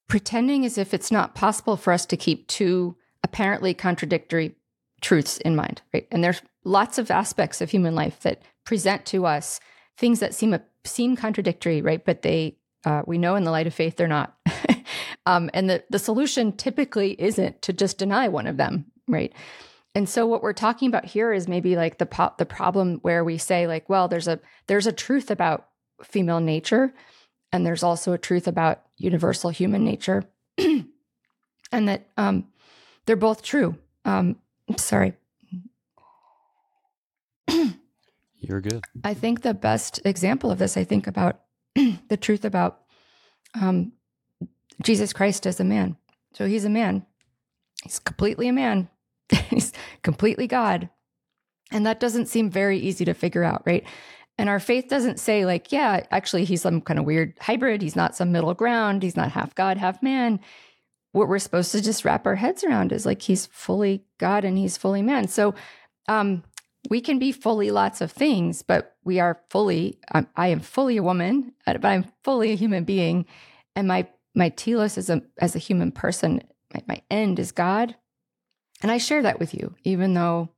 [0.07, 4.55] pretending as if it's not possible for us to keep two apparently contradictory
[5.01, 6.07] truths in mind, right?
[6.11, 9.59] And there's lots of aspects of human life that present to us
[9.97, 12.03] things that seem seem contradictory, right?
[12.03, 14.35] But they uh, we know in the light of faith they're not.
[15.25, 19.33] um, and the the solution typically isn't to just deny one of them, right?
[19.95, 23.23] And so what we're talking about here is maybe like the po- the problem where
[23.23, 25.67] we say like, well, there's a there's a truth about
[26.03, 26.93] female nature,
[27.53, 30.23] and there's also a truth about universal human nature,
[30.57, 30.87] and
[31.71, 32.47] that um,
[33.05, 33.77] they're both true.
[34.03, 34.37] Um,
[34.75, 35.13] sorry.
[38.39, 38.83] You're good.
[39.03, 41.41] I think the best example of this, I think about
[41.75, 42.81] the truth about
[43.53, 43.93] um,
[44.81, 45.95] Jesus Christ as a man.
[46.33, 47.05] So he's a man.
[47.83, 48.89] He's completely a man.
[49.49, 50.89] he's completely God.
[51.71, 53.83] And that doesn't seem very easy to figure out, right?
[54.37, 57.81] And our faith doesn't say, like, yeah, actually, he's some kind of weird hybrid.
[57.81, 59.03] He's not some middle ground.
[59.03, 60.39] He's not half God, half man.
[61.11, 64.57] What we're supposed to just wrap our heads around is like, he's fully God and
[64.57, 65.27] he's fully man.
[65.27, 65.53] So
[66.07, 66.43] um,
[66.89, 70.97] we can be fully lots of things, but we are fully, I'm, I am fully
[70.97, 73.27] a woman, uh, but I'm fully a human being.
[73.75, 76.41] And my, my telos as a, as a human person,
[76.73, 77.95] my, my end is God.
[78.81, 80.49] And I share that with you, even though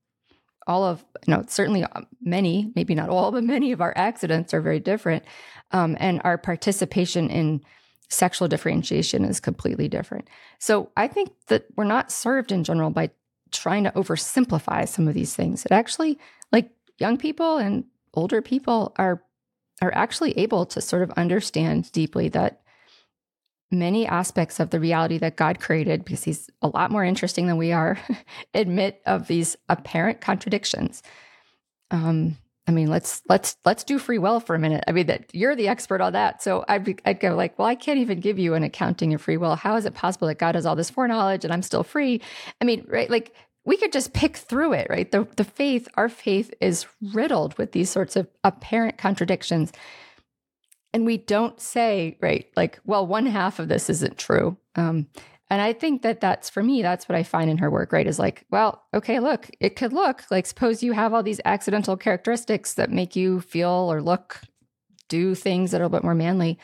[0.68, 4.54] all of, you know, certainly uh, many, maybe not all, but many of our accidents
[4.54, 5.24] are very different.
[5.72, 7.62] Um, and our participation in
[8.10, 10.28] sexual differentiation is completely different.
[10.60, 13.12] So I think that we're not served in general by
[13.52, 15.66] trying to oversimplify some of these things.
[15.66, 16.20] It actually,
[16.52, 19.22] like young people and older people are
[19.82, 22.62] are actually able to sort of understand deeply that
[23.72, 27.58] many aspects of the reality that God created, because he's a lot more interesting than
[27.58, 27.98] we are,
[28.54, 31.04] admit of these apparent contradictions.
[31.92, 32.38] Um,
[32.68, 34.84] I mean, let's let's let's do free will for a minute.
[34.88, 37.68] I mean, that you're the expert on that, so I'd, be, I'd go like, well,
[37.68, 39.56] I can't even give you an accounting of free will.
[39.56, 42.22] How is it possible that God has all this foreknowledge and I'm still free?
[42.60, 43.10] I mean, right?
[43.10, 43.36] Like
[43.66, 45.12] we could just pick through it, right?
[45.12, 49.72] The the faith, our faith, is riddled with these sorts of apparent contradictions,
[50.96, 52.50] and we don't say, right?
[52.56, 54.56] Like, well, one half of this isn't true.
[54.76, 55.08] Um,
[55.50, 58.08] and I think that that's for me, that's what I find in her work, right?
[58.08, 61.98] Is like, well, okay, look, it could look like suppose you have all these accidental
[61.98, 64.40] characteristics that make you feel or look,
[65.10, 66.58] do things that are a little bit more manly.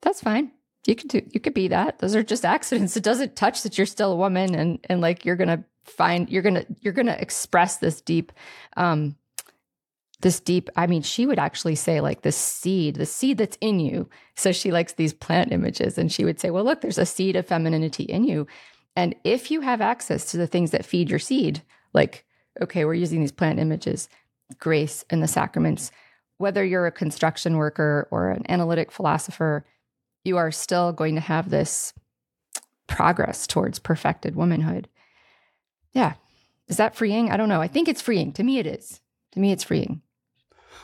[0.00, 0.52] That's fine.
[0.86, 1.98] You could do, you could be that.
[1.98, 2.96] Those are just accidents.
[2.96, 6.42] It doesn't touch that you're still a woman and and like you're gonna find you're
[6.42, 8.30] gonna you're gonna express this deep
[8.76, 9.16] um
[10.20, 13.80] this deep i mean she would actually say like the seed the seed that's in
[13.80, 14.08] you.
[14.36, 17.36] So she likes these plant images and she would say well look there's a seed
[17.36, 18.46] of femininity in you.
[18.96, 21.62] And if you have access to the things that feed your seed
[21.92, 22.24] like
[22.60, 24.08] okay we're using these plant images
[24.58, 25.90] grace and the sacraments
[26.38, 29.64] whether you're a construction worker or an analytic philosopher
[30.24, 31.94] you are still going to have this
[32.86, 34.88] progress towards perfected womanhood.
[35.92, 36.14] Yeah.
[36.68, 37.30] Is that freeing?
[37.30, 37.62] I don't know.
[37.62, 38.32] I think it's freeing.
[38.32, 39.00] To me it is.
[39.32, 40.02] To me it's freeing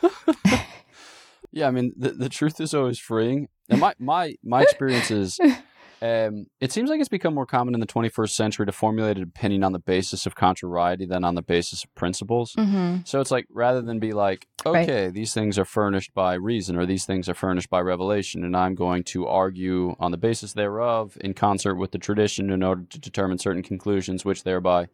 [1.53, 3.49] yeah, I mean the the truth is always freeing.
[3.69, 5.39] And my my my experience is
[6.03, 9.23] um, it seems like it's become more common in the 21st century to formulate an
[9.23, 12.53] opinion on the basis of contrariety than on the basis of principles.
[12.53, 12.99] Mm-hmm.
[13.05, 15.15] So it's like rather than be like, okay, right.
[15.15, 18.75] these things are furnished by reason or these things are furnished by revelation, and I'm
[18.75, 22.99] going to argue on the basis thereof in concert with the tradition in order to
[22.99, 24.89] determine certain conclusions, which thereby,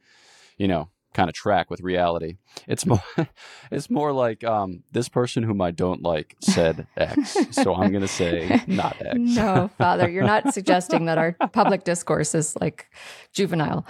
[0.56, 2.36] you know, kind of track with reality.
[2.66, 3.02] It's more
[3.70, 8.02] it's more like um, this person whom I don't like said X, so I'm going
[8.02, 9.16] to say not X.
[9.16, 12.90] no, Father, you're not suggesting that our public discourse is like
[13.32, 13.86] juvenile.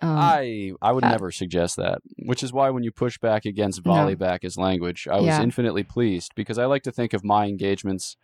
[0.00, 3.44] Um, I I would uh, never suggest that, which is why when you push back
[3.44, 4.18] against volley no.
[4.18, 5.42] back as language, I was yeah.
[5.42, 8.16] infinitely pleased because I like to think of my engagements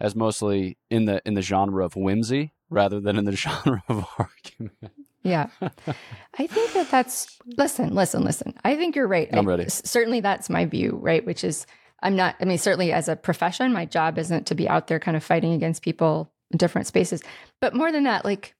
[0.00, 4.06] as mostly in the in the genre of whimsy rather than in the genre of
[4.18, 4.92] argument.
[5.24, 5.48] Yeah.
[6.38, 8.54] I think that that's, listen, listen, listen.
[8.62, 9.28] I think you're right.
[9.32, 9.64] I'm ready.
[9.64, 11.24] I, certainly that's my view, right?
[11.24, 11.66] Which is,
[12.02, 15.00] I'm not, I mean, certainly as a profession, my job isn't to be out there
[15.00, 17.22] kind of fighting against people in different spaces.
[17.60, 18.54] But more than that, like,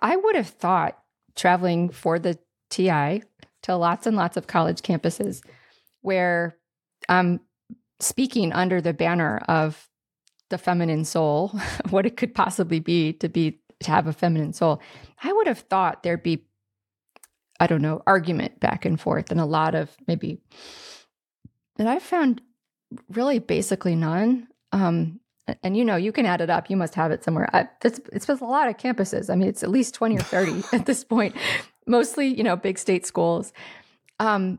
[0.00, 0.98] I would have thought
[1.36, 2.38] traveling for the
[2.70, 3.22] TI
[3.62, 5.42] to lots and lots of college campuses
[6.00, 6.56] where
[7.08, 7.40] I'm
[7.98, 9.88] speaking under the banner of
[10.48, 11.48] the feminine soul,
[11.90, 14.80] what it could possibly be to be to have a feminine soul.
[15.22, 16.44] I would have thought there'd be,
[17.58, 20.40] I don't know, argument back and forth and a lot of maybe,
[21.76, 22.42] but I found
[23.08, 24.48] really basically none.
[24.72, 25.20] Um,
[25.62, 26.70] and you know, you can add it up.
[26.70, 27.48] You must have it somewhere.
[27.52, 29.30] I, it's it's with a lot of campuses.
[29.30, 31.34] I mean, it's at least twenty or thirty at this point.
[31.86, 33.52] Mostly, you know, big state schools.
[34.20, 34.58] Um,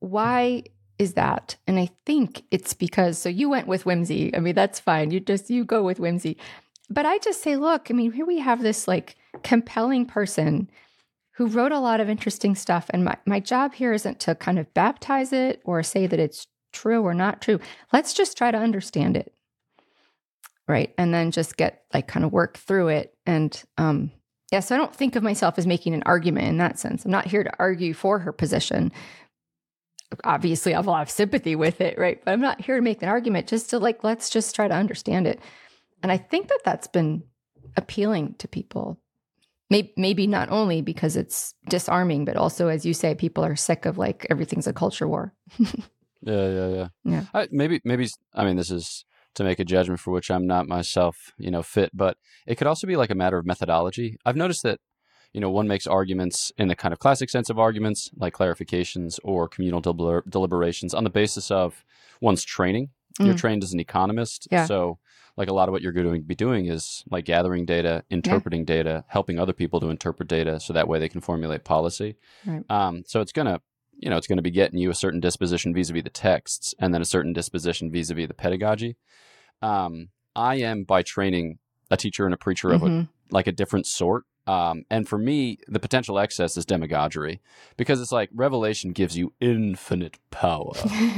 [0.00, 0.64] why
[0.98, 1.56] is that?
[1.66, 4.34] And I think it's because so you went with whimsy.
[4.34, 5.10] I mean, that's fine.
[5.10, 6.36] You just you go with whimsy.
[6.92, 10.70] But I just say, look, I mean, here we have this like compelling person
[11.36, 12.90] who wrote a lot of interesting stuff.
[12.90, 16.46] And my, my job here isn't to kind of baptize it or say that it's
[16.72, 17.58] true or not true.
[17.92, 19.32] Let's just try to understand it.
[20.68, 20.92] Right.
[20.98, 23.14] And then just get like kind of work through it.
[23.26, 24.12] And um,
[24.52, 27.04] yeah, so I don't think of myself as making an argument in that sense.
[27.04, 28.92] I'm not here to argue for her position.
[30.24, 32.22] Obviously, I have a lot of sympathy with it, right?
[32.22, 34.74] But I'm not here to make an argument, just to like, let's just try to
[34.74, 35.40] understand it.
[36.02, 37.22] And I think that that's been
[37.76, 39.00] appealing to people.
[39.70, 43.86] Maybe, maybe not only because it's disarming, but also, as you say, people are sick
[43.86, 45.32] of like everything's a culture war.
[45.58, 46.88] yeah, yeah, yeah.
[47.04, 47.24] Yeah.
[47.32, 48.06] I, maybe, maybe.
[48.34, 51.62] I mean, this is to make a judgment for which I'm not myself, you know,
[51.62, 51.90] fit.
[51.94, 54.18] But it could also be like a matter of methodology.
[54.26, 54.78] I've noticed that,
[55.32, 59.18] you know, one makes arguments in the kind of classic sense of arguments, like clarifications
[59.24, 61.82] or communal deliber- deliberations, on the basis of
[62.20, 62.90] one's training.
[63.18, 63.26] Mm.
[63.26, 64.66] You're trained as an economist, yeah.
[64.66, 64.98] so
[65.36, 68.60] like a lot of what you're going to be doing is like gathering data, interpreting
[68.60, 68.66] yeah.
[68.76, 72.16] data, helping other people to interpret data, so that way they can formulate policy.
[72.46, 72.64] Right.
[72.70, 73.60] Um, so it's gonna
[73.98, 76.92] you know, it's going to be getting you a certain disposition vis-a-vis the texts, and
[76.92, 78.96] then a certain disposition vis-a-vis the pedagogy.
[79.60, 81.58] Um, I am by training
[81.90, 83.08] a teacher and a preacher of a, Mhm.
[83.30, 84.24] like a different sort.
[84.46, 87.40] Um, and for me, the potential excess is demagoguery
[87.76, 90.72] because it's like revelation gives you infinite power.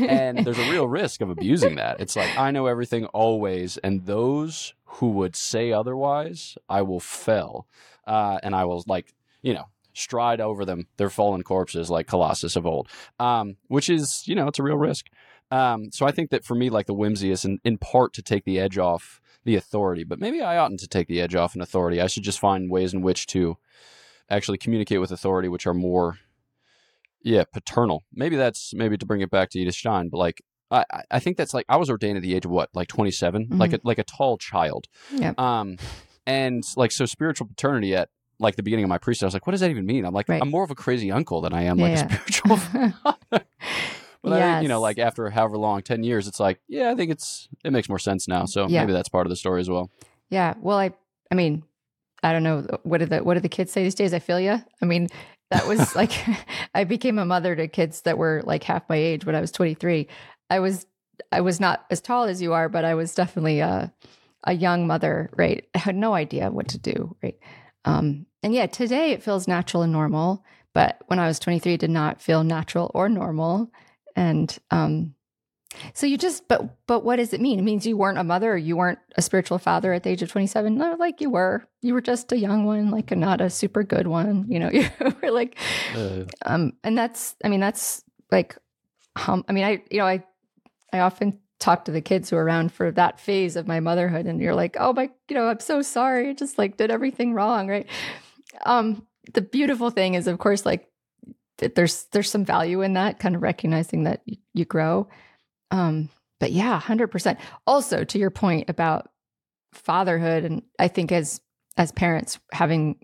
[0.09, 2.01] and there's a real risk of abusing that.
[2.01, 7.66] It's like, I know everything always, and those who would say otherwise, I will fell.
[8.07, 12.57] Uh, and I will, like, you know, stride over them, their fallen corpses, like Colossus
[12.57, 15.07] of old, um, which is, you know, it's a real risk.
[15.51, 18.22] Um, so I think that for me, like the whimsy is in, in part to
[18.22, 21.55] take the edge off the authority, but maybe I oughtn't to take the edge off
[21.55, 22.01] an authority.
[22.01, 23.57] I should just find ways in which to
[24.30, 26.18] actually communicate with authority, which are more,
[27.22, 28.03] yeah, paternal.
[28.12, 31.36] Maybe that's maybe to bring it back to Edith Stein, but like I, I- think
[31.36, 33.12] that's like I was ordained at the age of what, like twenty
[33.51, 34.86] like a like a tall child.
[35.12, 35.38] Yep.
[35.38, 35.76] Um,
[36.26, 38.09] and like so spiritual paternity at
[38.40, 40.05] like the beginning of my priesthood, I was like, what does that even mean?
[40.05, 40.40] I'm like, Right.
[40.42, 42.59] I'm more of a crazy uncle than I am like Yeah, a spiritual
[44.25, 47.11] But I you know, like after however long, ten years, it's like, yeah, I think
[47.11, 48.47] it's it makes more sense now.
[48.47, 48.81] So Yeah.
[48.81, 49.91] maybe that's part of the story as well.
[50.31, 50.55] Yeah.
[50.61, 50.93] Well, I,
[51.31, 51.62] I mean,
[52.22, 52.66] I don't know.
[52.85, 54.14] What do the What do the kids say these days?
[54.14, 54.61] I feel you.
[54.81, 55.09] I mean,
[55.51, 56.12] that was like,
[56.75, 59.53] I became a mother to kids that were like half my age when I was
[59.53, 60.09] 23.
[60.51, 60.87] I was,
[61.31, 63.93] I was not as tall as you are, but I was definitely a,
[64.45, 65.31] a young mother.
[65.37, 65.66] Right.
[65.75, 67.14] I had no idea what to do.
[67.22, 67.39] Right.
[67.85, 71.81] Um, and yeah, today it feels natural and normal, but when I was 23, it
[71.81, 73.70] did not feel natural or normal.
[74.16, 75.14] And um,
[75.92, 77.58] so you just, but but what does it mean?
[77.58, 80.30] It means you weren't a mother, you weren't a spiritual father at the age of
[80.30, 80.76] twenty seven.
[80.76, 81.64] No, like you were.
[81.82, 84.46] You were just a young one, like a, not a super good one.
[84.48, 84.88] You know, you
[85.22, 85.58] were like,
[85.96, 88.56] Uh, um, and that's, I mean, that's like,
[89.26, 90.24] um, I mean, I, you know, I,
[90.92, 94.26] I often talk to the kids who are around for that phase of my motherhood,
[94.26, 97.32] and you're like, oh my, you know, I'm so sorry, I just like did everything
[97.34, 97.86] wrong, right?
[98.64, 100.88] Um, the beautiful thing is, of course, like
[101.68, 105.08] there's there's some value in that kind of recognizing that you, you grow.
[105.70, 106.08] Um,
[106.40, 107.38] but yeah, hundred percent.
[107.66, 109.10] Also, to your point about
[109.72, 111.40] fatherhood, and I think as
[111.76, 112.96] as parents having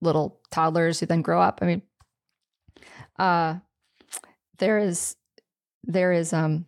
[0.00, 1.82] little toddlers who then grow up, I mean,
[3.18, 3.56] uh,
[4.58, 5.16] there is
[5.84, 6.66] there is um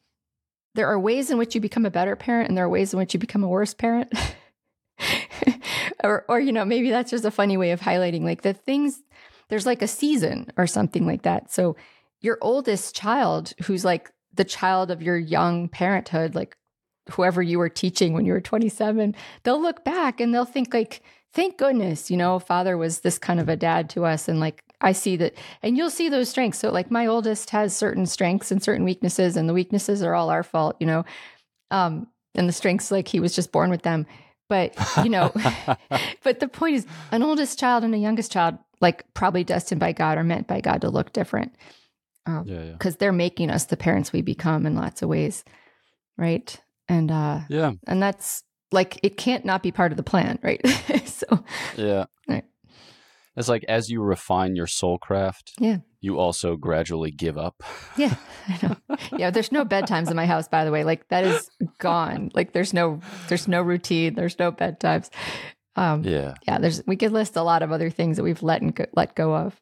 [0.75, 2.99] there are ways in which you become a better parent, and there are ways in
[2.99, 4.13] which you become a worse parent.
[6.05, 9.03] or or you know maybe that's just a funny way of highlighting like the things
[9.51, 11.53] there's like a season or something like that.
[11.53, 11.77] So
[12.21, 16.57] your oldest child who's like the child of your young parenthood like
[17.11, 21.03] whoever you were teaching when you were 27 they'll look back and they'll think like
[21.33, 24.29] thank goodness you know father was this kind of a dad to us.
[24.29, 26.59] And like i see that and you'll see those strengths.
[26.59, 30.31] So like my oldest has certain strengths and certain weaknesses and the weaknesses are all
[30.31, 31.05] our fault you know
[31.71, 34.07] um and the strengths like he was just born with them.
[34.49, 35.33] But you know
[36.23, 39.93] but the point is an oldest child and a youngest child like probably destined by
[39.93, 41.55] god or meant by god to look different
[42.29, 45.43] yeah, yeah, because they're making us the parents we become in lots of ways
[46.17, 46.61] right?
[46.89, 50.61] And uh yeah, and that's like it can't not be part of the plan right?
[51.07, 51.45] So
[51.77, 52.05] yeah.
[52.29, 52.45] Right.
[53.37, 55.79] It's like as you refine your soul craft, Yeah.
[56.01, 57.63] you also gradually give up.
[57.97, 58.15] yeah
[58.49, 58.97] i know.
[59.17, 60.85] Yeah there's no bedtimes in my house by the way.
[60.85, 62.31] Like that is gone.
[62.35, 64.15] Like there's no there's no routine.
[64.15, 65.11] There's no bedtimes
[65.77, 68.63] um Yeah, yeah there's we could list a lot of other things that we've let
[68.63, 69.61] and go, let go of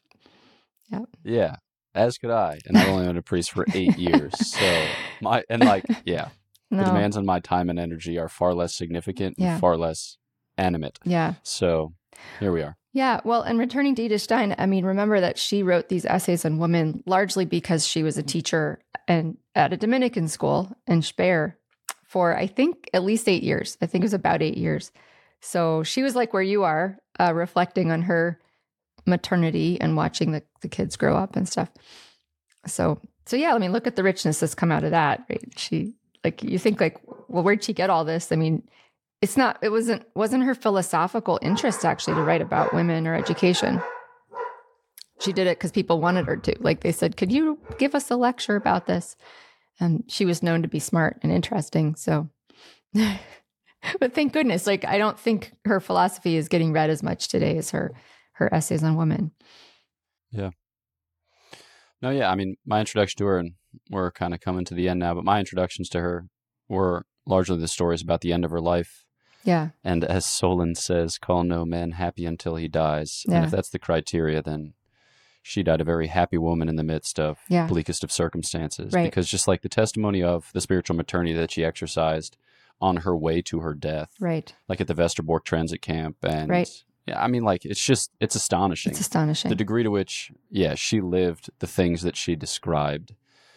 [0.90, 1.04] yeah.
[1.24, 1.56] Yeah.
[1.94, 4.32] As could I, and I've only been a priest for eight years.
[4.38, 4.86] So
[5.20, 6.28] my and like, yeah,
[6.70, 10.16] no the demands on my time and energy are far less significant, and far less
[10.56, 10.98] animate.
[11.04, 11.94] yeah So
[12.40, 12.76] here we are.
[12.92, 16.44] Yeah, well, and returning to Edith Stein, I mean, remember that she wrote these essays
[16.44, 21.58] on women largely because she was a teacher and at a Dominican school in Speyer
[22.06, 23.76] for I think at least eight years.
[23.80, 24.92] I think it was about eight years.
[25.40, 28.40] So she was like where you are, uh, reflecting on her
[29.06, 31.70] maternity and watching the, the kids grow up and stuff.
[32.66, 35.52] So so yeah, I mean, look at the richness that's come out of that, right?
[35.56, 38.32] She like you think like, well, where'd she get all this?
[38.32, 38.62] I mean,
[39.20, 43.80] it's not it wasn't wasn't her philosophical interest actually to write about women or education
[45.20, 48.10] she did it because people wanted her to like they said could you give us
[48.10, 49.16] a lecture about this
[49.80, 52.28] and she was known to be smart and interesting so
[54.00, 57.56] but thank goodness like i don't think her philosophy is getting read as much today
[57.58, 57.92] as her
[58.32, 59.30] her essays on women
[60.30, 60.50] Yeah.
[62.00, 62.30] No, yeah.
[62.30, 63.52] I mean, my introduction to her, and
[63.90, 66.28] we're kind of coming to the end now, but my introductions to her
[66.68, 69.04] were largely the stories about the end of her life.
[69.42, 73.24] yeah And as Solon says, call no man happy until he dies.
[73.26, 73.36] Yeah.
[73.36, 74.74] And if that's the criteria, then
[75.42, 77.66] she died a very happy woman in the midst of Yeah.
[77.66, 78.92] bleakest of circumstances.
[78.92, 79.04] Right.
[79.04, 82.36] Because just like the testimony of the spiritual maternity that she exercised
[82.80, 86.84] on her way to her death, right like at the Westerbork transit camp and Right.
[87.06, 88.90] Yeah, I mean, like it's just it's astonishing.
[88.90, 89.48] It's astonishing.
[89.48, 93.14] the degree to which, yeah, she lived the things that she described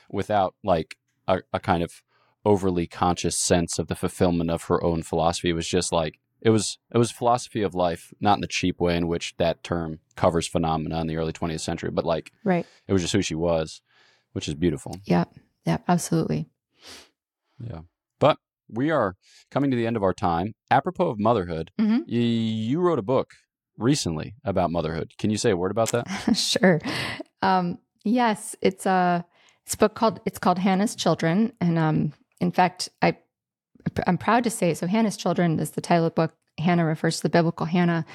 [0.10, 0.96] without like
[1.28, 2.02] a, a kind of
[2.46, 5.50] overly conscious sense of the fulfillment of her own philosophy.
[5.50, 8.80] It was just like it was it was philosophy of life, not in the cheap
[8.80, 12.66] way in which that term covers phenomena in the early 20th century, but like right.
[12.88, 13.82] it was just who she was,
[14.32, 14.96] which is beautiful.
[15.04, 15.26] Yeah.
[15.66, 15.80] Yeah.
[15.88, 16.48] Absolutely.
[17.60, 17.82] Yeah.
[18.74, 19.16] We are
[19.52, 20.54] coming to the end of our time.
[20.70, 22.00] Apropos of motherhood, Mhm.
[22.00, 23.32] y- you wrote a book
[23.78, 25.12] recently about motherhood.
[25.18, 26.08] Can you say a word about that?
[26.38, 26.80] sure.
[27.42, 29.26] Um, yes, it's a
[29.66, 33.18] it's a book called it's called Hannah's Children, and um, in fact, I
[34.08, 34.88] I'm proud to say so.
[34.88, 36.34] Hannah's Children is the title of the book.
[36.60, 38.06] Hannah refers to the biblical Hannah.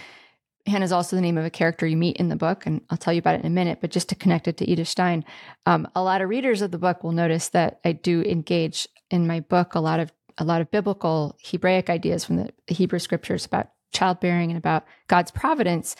[0.66, 2.98] Hannah is also the name of a character you meet in the book, and I'll
[2.98, 3.78] tell you about it in a minute.
[3.80, 5.24] But just to connect it to Edith Stein,
[5.64, 9.26] um, a lot of readers of the book will notice that I do engage in
[9.26, 13.46] my book a lot of a lot of biblical Hebraic ideas from the Hebrew scriptures
[13.46, 15.96] about childbearing and about God's providence,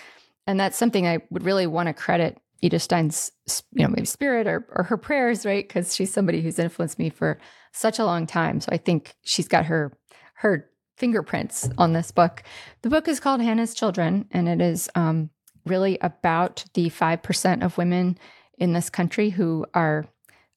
[0.47, 3.32] and that's something I would really want to credit Edith Stein's,
[3.72, 5.66] you know, maybe spirit or, or her prayers, right?
[5.66, 7.39] Because she's somebody who's influenced me for
[7.72, 8.61] such a long time.
[8.61, 9.97] So I think she's got her
[10.34, 12.43] her fingerprints on this book.
[12.82, 15.30] The book is called Hannah's Children, and it is um,
[15.66, 18.18] really about the five percent of women
[18.59, 20.07] in this country who are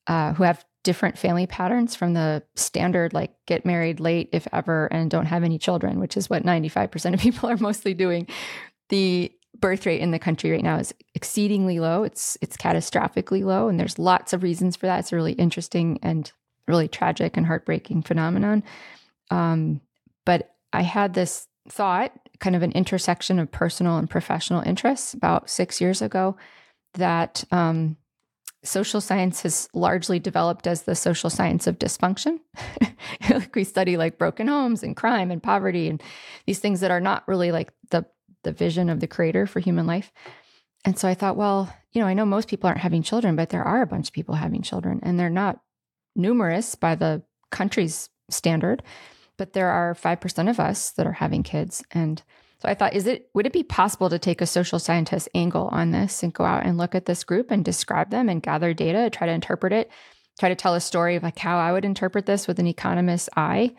[0.07, 4.87] uh, who have different family patterns from the standard like get married late if ever
[4.87, 8.25] and don't have any children which is what 95% of people are mostly doing.
[8.89, 12.01] The birth rate in the country right now is exceedingly low.
[12.01, 15.01] It's it's catastrophically low and there's lots of reasons for that.
[15.01, 16.31] It's a really interesting and
[16.67, 18.63] really tragic and heartbreaking phenomenon.
[19.29, 19.81] Um,
[20.25, 25.51] but i had this thought kind of an intersection of personal and professional interests about
[25.51, 26.35] six years ago
[26.95, 27.95] that um,
[28.64, 32.39] social science has largely developed as the social science of dysfunction.
[33.30, 36.01] like we study like broken homes and crime and poverty and
[36.45, 38.05] these things that are not really like the
[38.43, 40.12] the vision of the creator for human life.
[40.86, 43.49] And so I thought, well, you know, I know most people aren't having children, but
[43.49, 45.60] there are a bunch of people having children and they're not
[46.16, 48.82] numerous by the country's standard,
[49.38, 52.24] but there are 5% of us that are having kids and
[52.62, 55.70] so I thought, is it would it be possible to take a social scientist angle
[55.72, 58.74] on this and go out and look at this group and describe them and gather
[58.74, 59.89] data, try to interpret it,
[60.39, 63.30] try to tell a story of like how I would interpret this with an economist's
[63.38, 63.76] eye.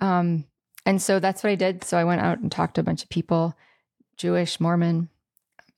[0.00, 0.46] Um,
[0.84, 1.84] and so that's what I did.
[1.84, 3.56] So I went out and talked to a bunch of people,
[4.16, 5.08] Jewish, Mormon,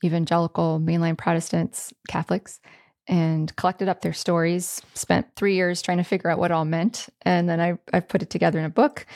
[0.02, 2.60] evangelical, mainline Protestants, Catholics,
[3.06, 4.80] and collected up their stories.
[4.94, 8.22] Spent three years trying to figure out what all meant, and then I I put
[8.22, 9.06] it together in a book,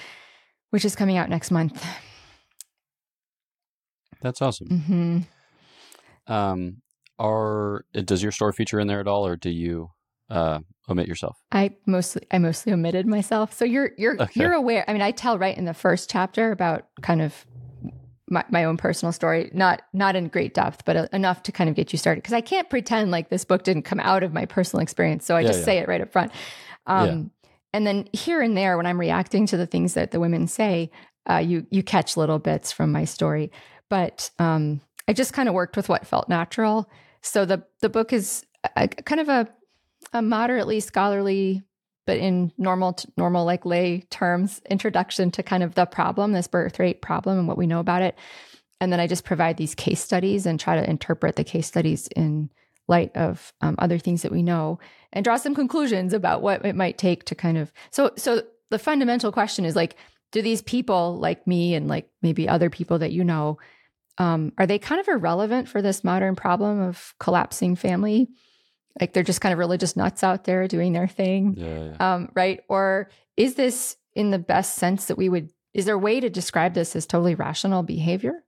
[0.68, 1.82] which is coming out next month.
[4.20, 4.68] That's awesome.
[4.68, 5.18] hmm
[6.26, 6.82] Um,
[7.18, 9.90] are does your story feature in there at all, or do you
[10.30, 11.36] uh, omit yourself?
[11.52, 13.52] I mostly I mostly omitted myself.
[13.52, 14.40] So you're you're Okay.
[14.40, 14.84] you're aware.
[14.88, 17.44] I mean, I tell right in the first chapter about kind of
[18.30, 21.68] my, my own personal story, not not in great depth, but uh, enough to kind
[21.68, 22.22] of get you started.
[22.22, 25.26] Because I can't pretend like this book didn't come out of my personal experience.
[25.26, 25.64] So I Yeah, just yeah.
[25.64, 26.32] say it right up front.
[26.86, 27.30] Um,
[27.72, 30.90] And then here and there, when I'm reacting to the things that the women say,
[31.28, 33.50] uh, you you catch little bits from my story.
[33.90, 36.88] But um, I just kind of worked with what felt natural.
[37.20, 39.48] So the the book is a, kind of a
[40.12, 41.62] a moderately scholarly
[42.06, 46.78] but in normal normal like lay terms introduction to kind of the problem this birth
[46.78, 48.16] rate problem and what we know about it
[48.80, 52.08] and then i just provide these case studies and try to interpret the case studies
[52.16, 52.50] in
[52.88, 54.78] light of um, other things that we know
[55.12, 58.78] and draw some conclusions about what it might take to kind of so so the
[58.78, 59.96] fundamental question is like
[60.32, 63.58] do these people like me and like maybe other people that you know
[64.20, 68.28] um, are they kind of irrelevant for this modern problem of collapsing family
[69.00, 72.14] like they're just kind of religious nuts out there doing their thing Yeah, yeah.
[72.14, 72.60] um, right?
[72.68, 75.48] Or is this in the best sense that we would?
[75.72, 78.42] Is there a way to describe this as totally rational behavior,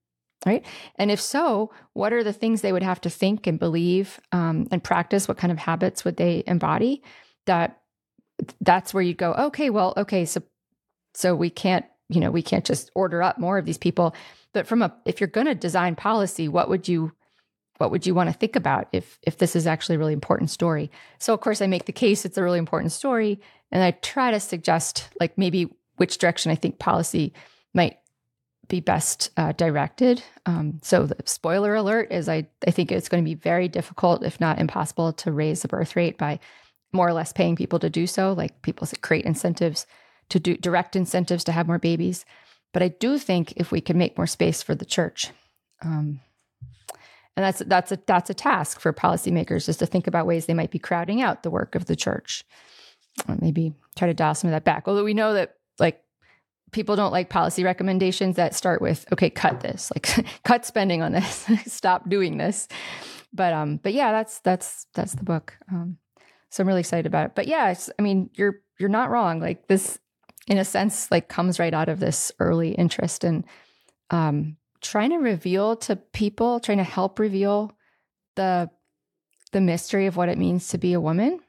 [0.44, 0.66] right?
[0.96, 4.66] And if so, what are the things they would have to think and believe um,
[4.72, 5.28] and practice?
[5.28, 7.02] What kind of habits would they embody?
[7.46, 7.78] That
[8.60, 9.32] that's where you go.
[9.34, 10.42] Okay, well, okay, so
[11.14, 14.14] so we can't, you know, we can't just order up more of these people.
[14.52, 17.12] But from a, if you're going to design policy, what would you
[17.78, 20.50] what would you want to think about if if this is actually a really important
[20.50, 20.90] story?
[21.18, 23.40] So of course i make the case it's a really important story
[23.72, 27.32] and i try to suggest like maybe which direction i think policy
[27.74, 27.96] might
[28.68, 30.22] be best uh, directed.
[30.46, 34.24] Um, so the spoiler alert is I, I think it's going to be very difficult
[34.24, 36.38] if not impossible to raise the birth rate by
[36.92, 39.86] more or less paying people to do so like people create incentives
[40.28, 42.24] to do direct incentives to have more babies.
[42.72, 45.30] But i do think if we can make more space for the church
[45.84, 46.20] um,
[47.36, 50.54] and that's that's a that's a task for policymakers is to think about ways they
[50.54, 52.44] might be crowding out the work of the church.
[53.28, 54.84] Or maybe try to dial some of that back.
[54.86, 56.02] Although we know that like
[56.72, 61.12] people don't like policy recommendations that start with okay cut this like cut spending on
[61.12, 62.68] this stop doing this.
[63.32, 65.56] But um but yeah that's that's that's the book.
[65.70, 65.98] Um
[66.50, 67.34] so i'm really excited about it.
[67.34, 69.40] But yeah i mean you're you're not wrong.
[69.40, 69.98] Like this
[70.46, 73.44] in a sense like comes right out of this early interest in
[74.10, 77.72] um trying to reveal to people trying to help reveal
[78.36, 78.68] the
[79.52, 81.40] the mystery of what it means to be a woman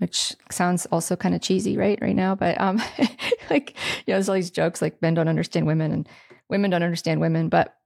[0.00, 1.98] which sounds also kind of cheesy, right?
[2.00, 2.82] Right now, but um,
[3.50, 3.76] like
[4.06, 6.08] you know, there's all these jokes like men don't understand women and
[6.48, 7.76] women don't understand women, but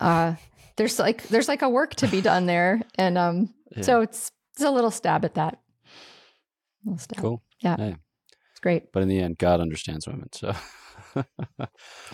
[0.00, 0.36] uh,
[0.76, 3.82] there's like there's like a work to be done there, and um, yeah.
[3.82, 5.58] so it's it's a little stab at that.
[6.82, 7.18] Little stab.
[7.18, 7.42] Cool.
[7.60, 7.96] Yeah, hey.
[8.58, 8.90] It's great.
[8.90, 10.52] But in the end, God understands women, so.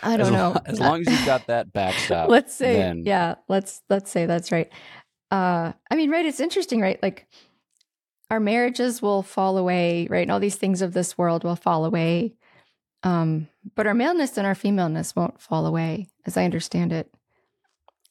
[0.02, 0.50] I don't as know.
[0.50, 2.28] Long, as long as you've got that backstop.
[2.28, 3.02] let's say, then...
[3.06, 4.70] yeah, let's let's say that's right.
[5.30, 6.26] Uh, I mean, right?
[6.26, 7.02] It's interesting, right?
[7.02, 7.26] Like
[8.30, 10.20] our marriages will fall away, right?
[10.20, 12.34] And all these things of this world will fall away.
[13.04, 17.10] Um, but our maleness and our femaleness won't fall away, as I understand it.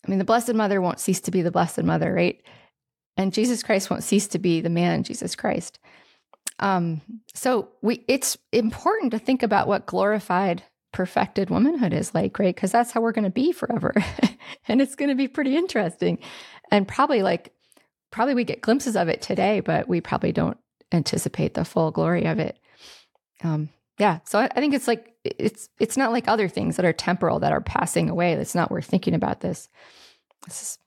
[0.03, 2.41] I mean, the Blessed Mother won't cease to be the Blessed Mother, right?
[3.15, 5.77] And Jesus Christ won't cease to be the man, Jesus Christ.
[6.60, 7.01] Um,
[7.34, 12.56] so we it's important to think about what glorified, perfected womanhood is like, right?
[12.56, 13.93] Because that's how we're going to be forever.
[14.68, 16.20] and it's going to be pretty interesting.
[16.72, 17.54] And probably like
[18.12, 20.58] probably we get glimpses of it today, but we probably don't
[20.91, 22.60] anticipate the full glory of it.
[23.43, 26.86] Um, yeah, so I, I think it's like it's it's not like other things that
[26.86, 28.36] are temporal that are passing away.
[28.36, 29.70] That's not worth thinking about this.
[30.45, 30.78] This is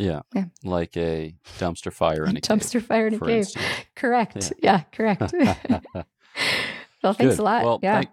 [0.00, 0.20] yeah.
[0.34, 0.44] yeah.
[0.64, 3.36] Like a dumpster fire in a dumpster cave, fire in a cave.
[3.38, 3.64] Instance.
[3.94, 4.52] Correct.
[4.62, 5.32] Yeah, yeah correct.
[7.02, 7.38] well, thanks Good.
[7.38, 7.64] a lot.
[7.64, 7.94] Well, yeah.
[7.96, 8.10] Thank,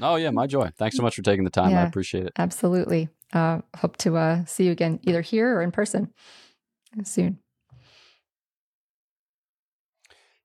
[0.00, 0.70] oh yeah, my joy.
[0.78, 1.70] Thanks so much for taking the time.
[1.70, 2.32] Yeah, I appreciate it.
[2.38, 3.08] Absolutely.
[3.32, 6.12] Uh, hope to uh, see you again, either here or in person
[7.04, 7.38] soon.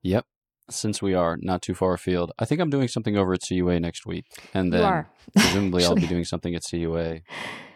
[0.03, 0.25] Yep.
[0.69, 3.79] Since we are not too far afield, I think I'm doing something over at CUA
[3.79, 7.21] next week, and then presumably I'll be doing something at CUA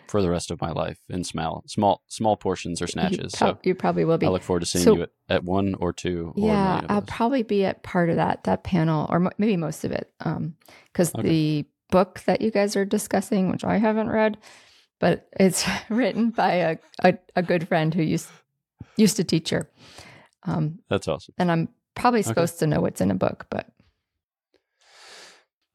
[0.07, 3.33] for the rest of my life in small, small, small portions or snatches.
[3.33, 4.25] You, pro- so you probably will be.
[4.25, 6.33] I look forward to seeing so, you at, at, one or two.
[6.35, 9.91] Yeah, or I'll probably be at part of that that panel, or maybe most of
[9.91, 11.27] it, because um, okay.
[11.27, 14.37] the book that you guys are discussing, which I haven't read,
[14.99, 18.29] but it's written by a, a, a good friend who used
[18.97, 19.69] used to teach her.
[20.43, 21.33] Um, That's awesome.
[21.37, 22.59] And I'm probably supposed okay.
[22.59, 23.67] to know what's in a book, but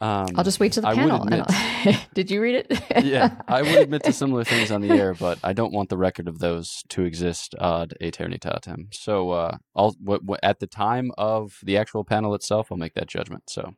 [0.01, 1.23] um, I'll just wait to the I panel.
[1.23, 2.83] Admit, did you read it?
[3.05, 5.99] yeah, I would admit to similar things on the air, but I don't want the
[5.99, 8.95] record of those to exist ad aeternitatem.
[8.95, 12.95] So, uh, I'll w- w- at the time of the actual panel itself, I'll make
[12.95, 13.51] that judgment.
[13.51, 13.75] So,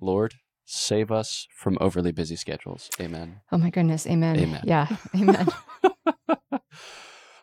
[0.00, 0.34] Lord,
[0.66, 2.90] save us from overly busy schedules.
[3.00, 3.40] Amen.
[3.50, 4.06] Oh my goodness.
[4.06, 4.38] Amen.
[4.38, 4.62] Amen.
[4.64, 4.88] Yeah.
[5.14, 5.48] Amen.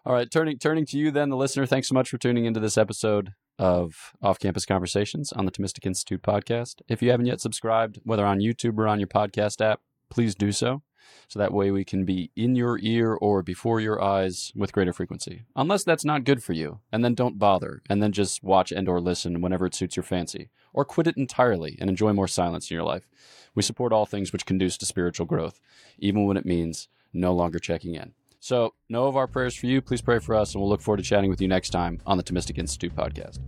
[0.05, 1.65] All right, turning turning to you then, the listener.
[1.65, 5.85] Thanks so much for tuning into this episode of Off Campus Conversations on the Thomistic
[5.85, 6.81] Institute podcast.
[6.89, 9.79] If you haven't yet subscribed, whether on YouTube or on your podcast app,
[10.09, 10.81] please do so.
[11.29, 14.91] So that way we can be in your ear or before your eyes with greater
[14.91, 15.43] frequency.
[15.55, 18.89] Unless that's not good for you, and then don't bother, and then just watch and
[18.89, 22.69] or listen whenever it suits your fancy, or quit it entirely and enjoy more silence
[22.69, 23.07] in your life.
[23.55, 25.61] We support all things which conduce to spiritual growth,
[25.97, 28.11] even when it means no longer checking in.
[28.43, 29.81] So, know of our prayers for you.
[29.81, 32.17] Please pray for us, and we'll look forward to chatting with you next time on
[32.17, 33.39] the Thomistic Institute podcast.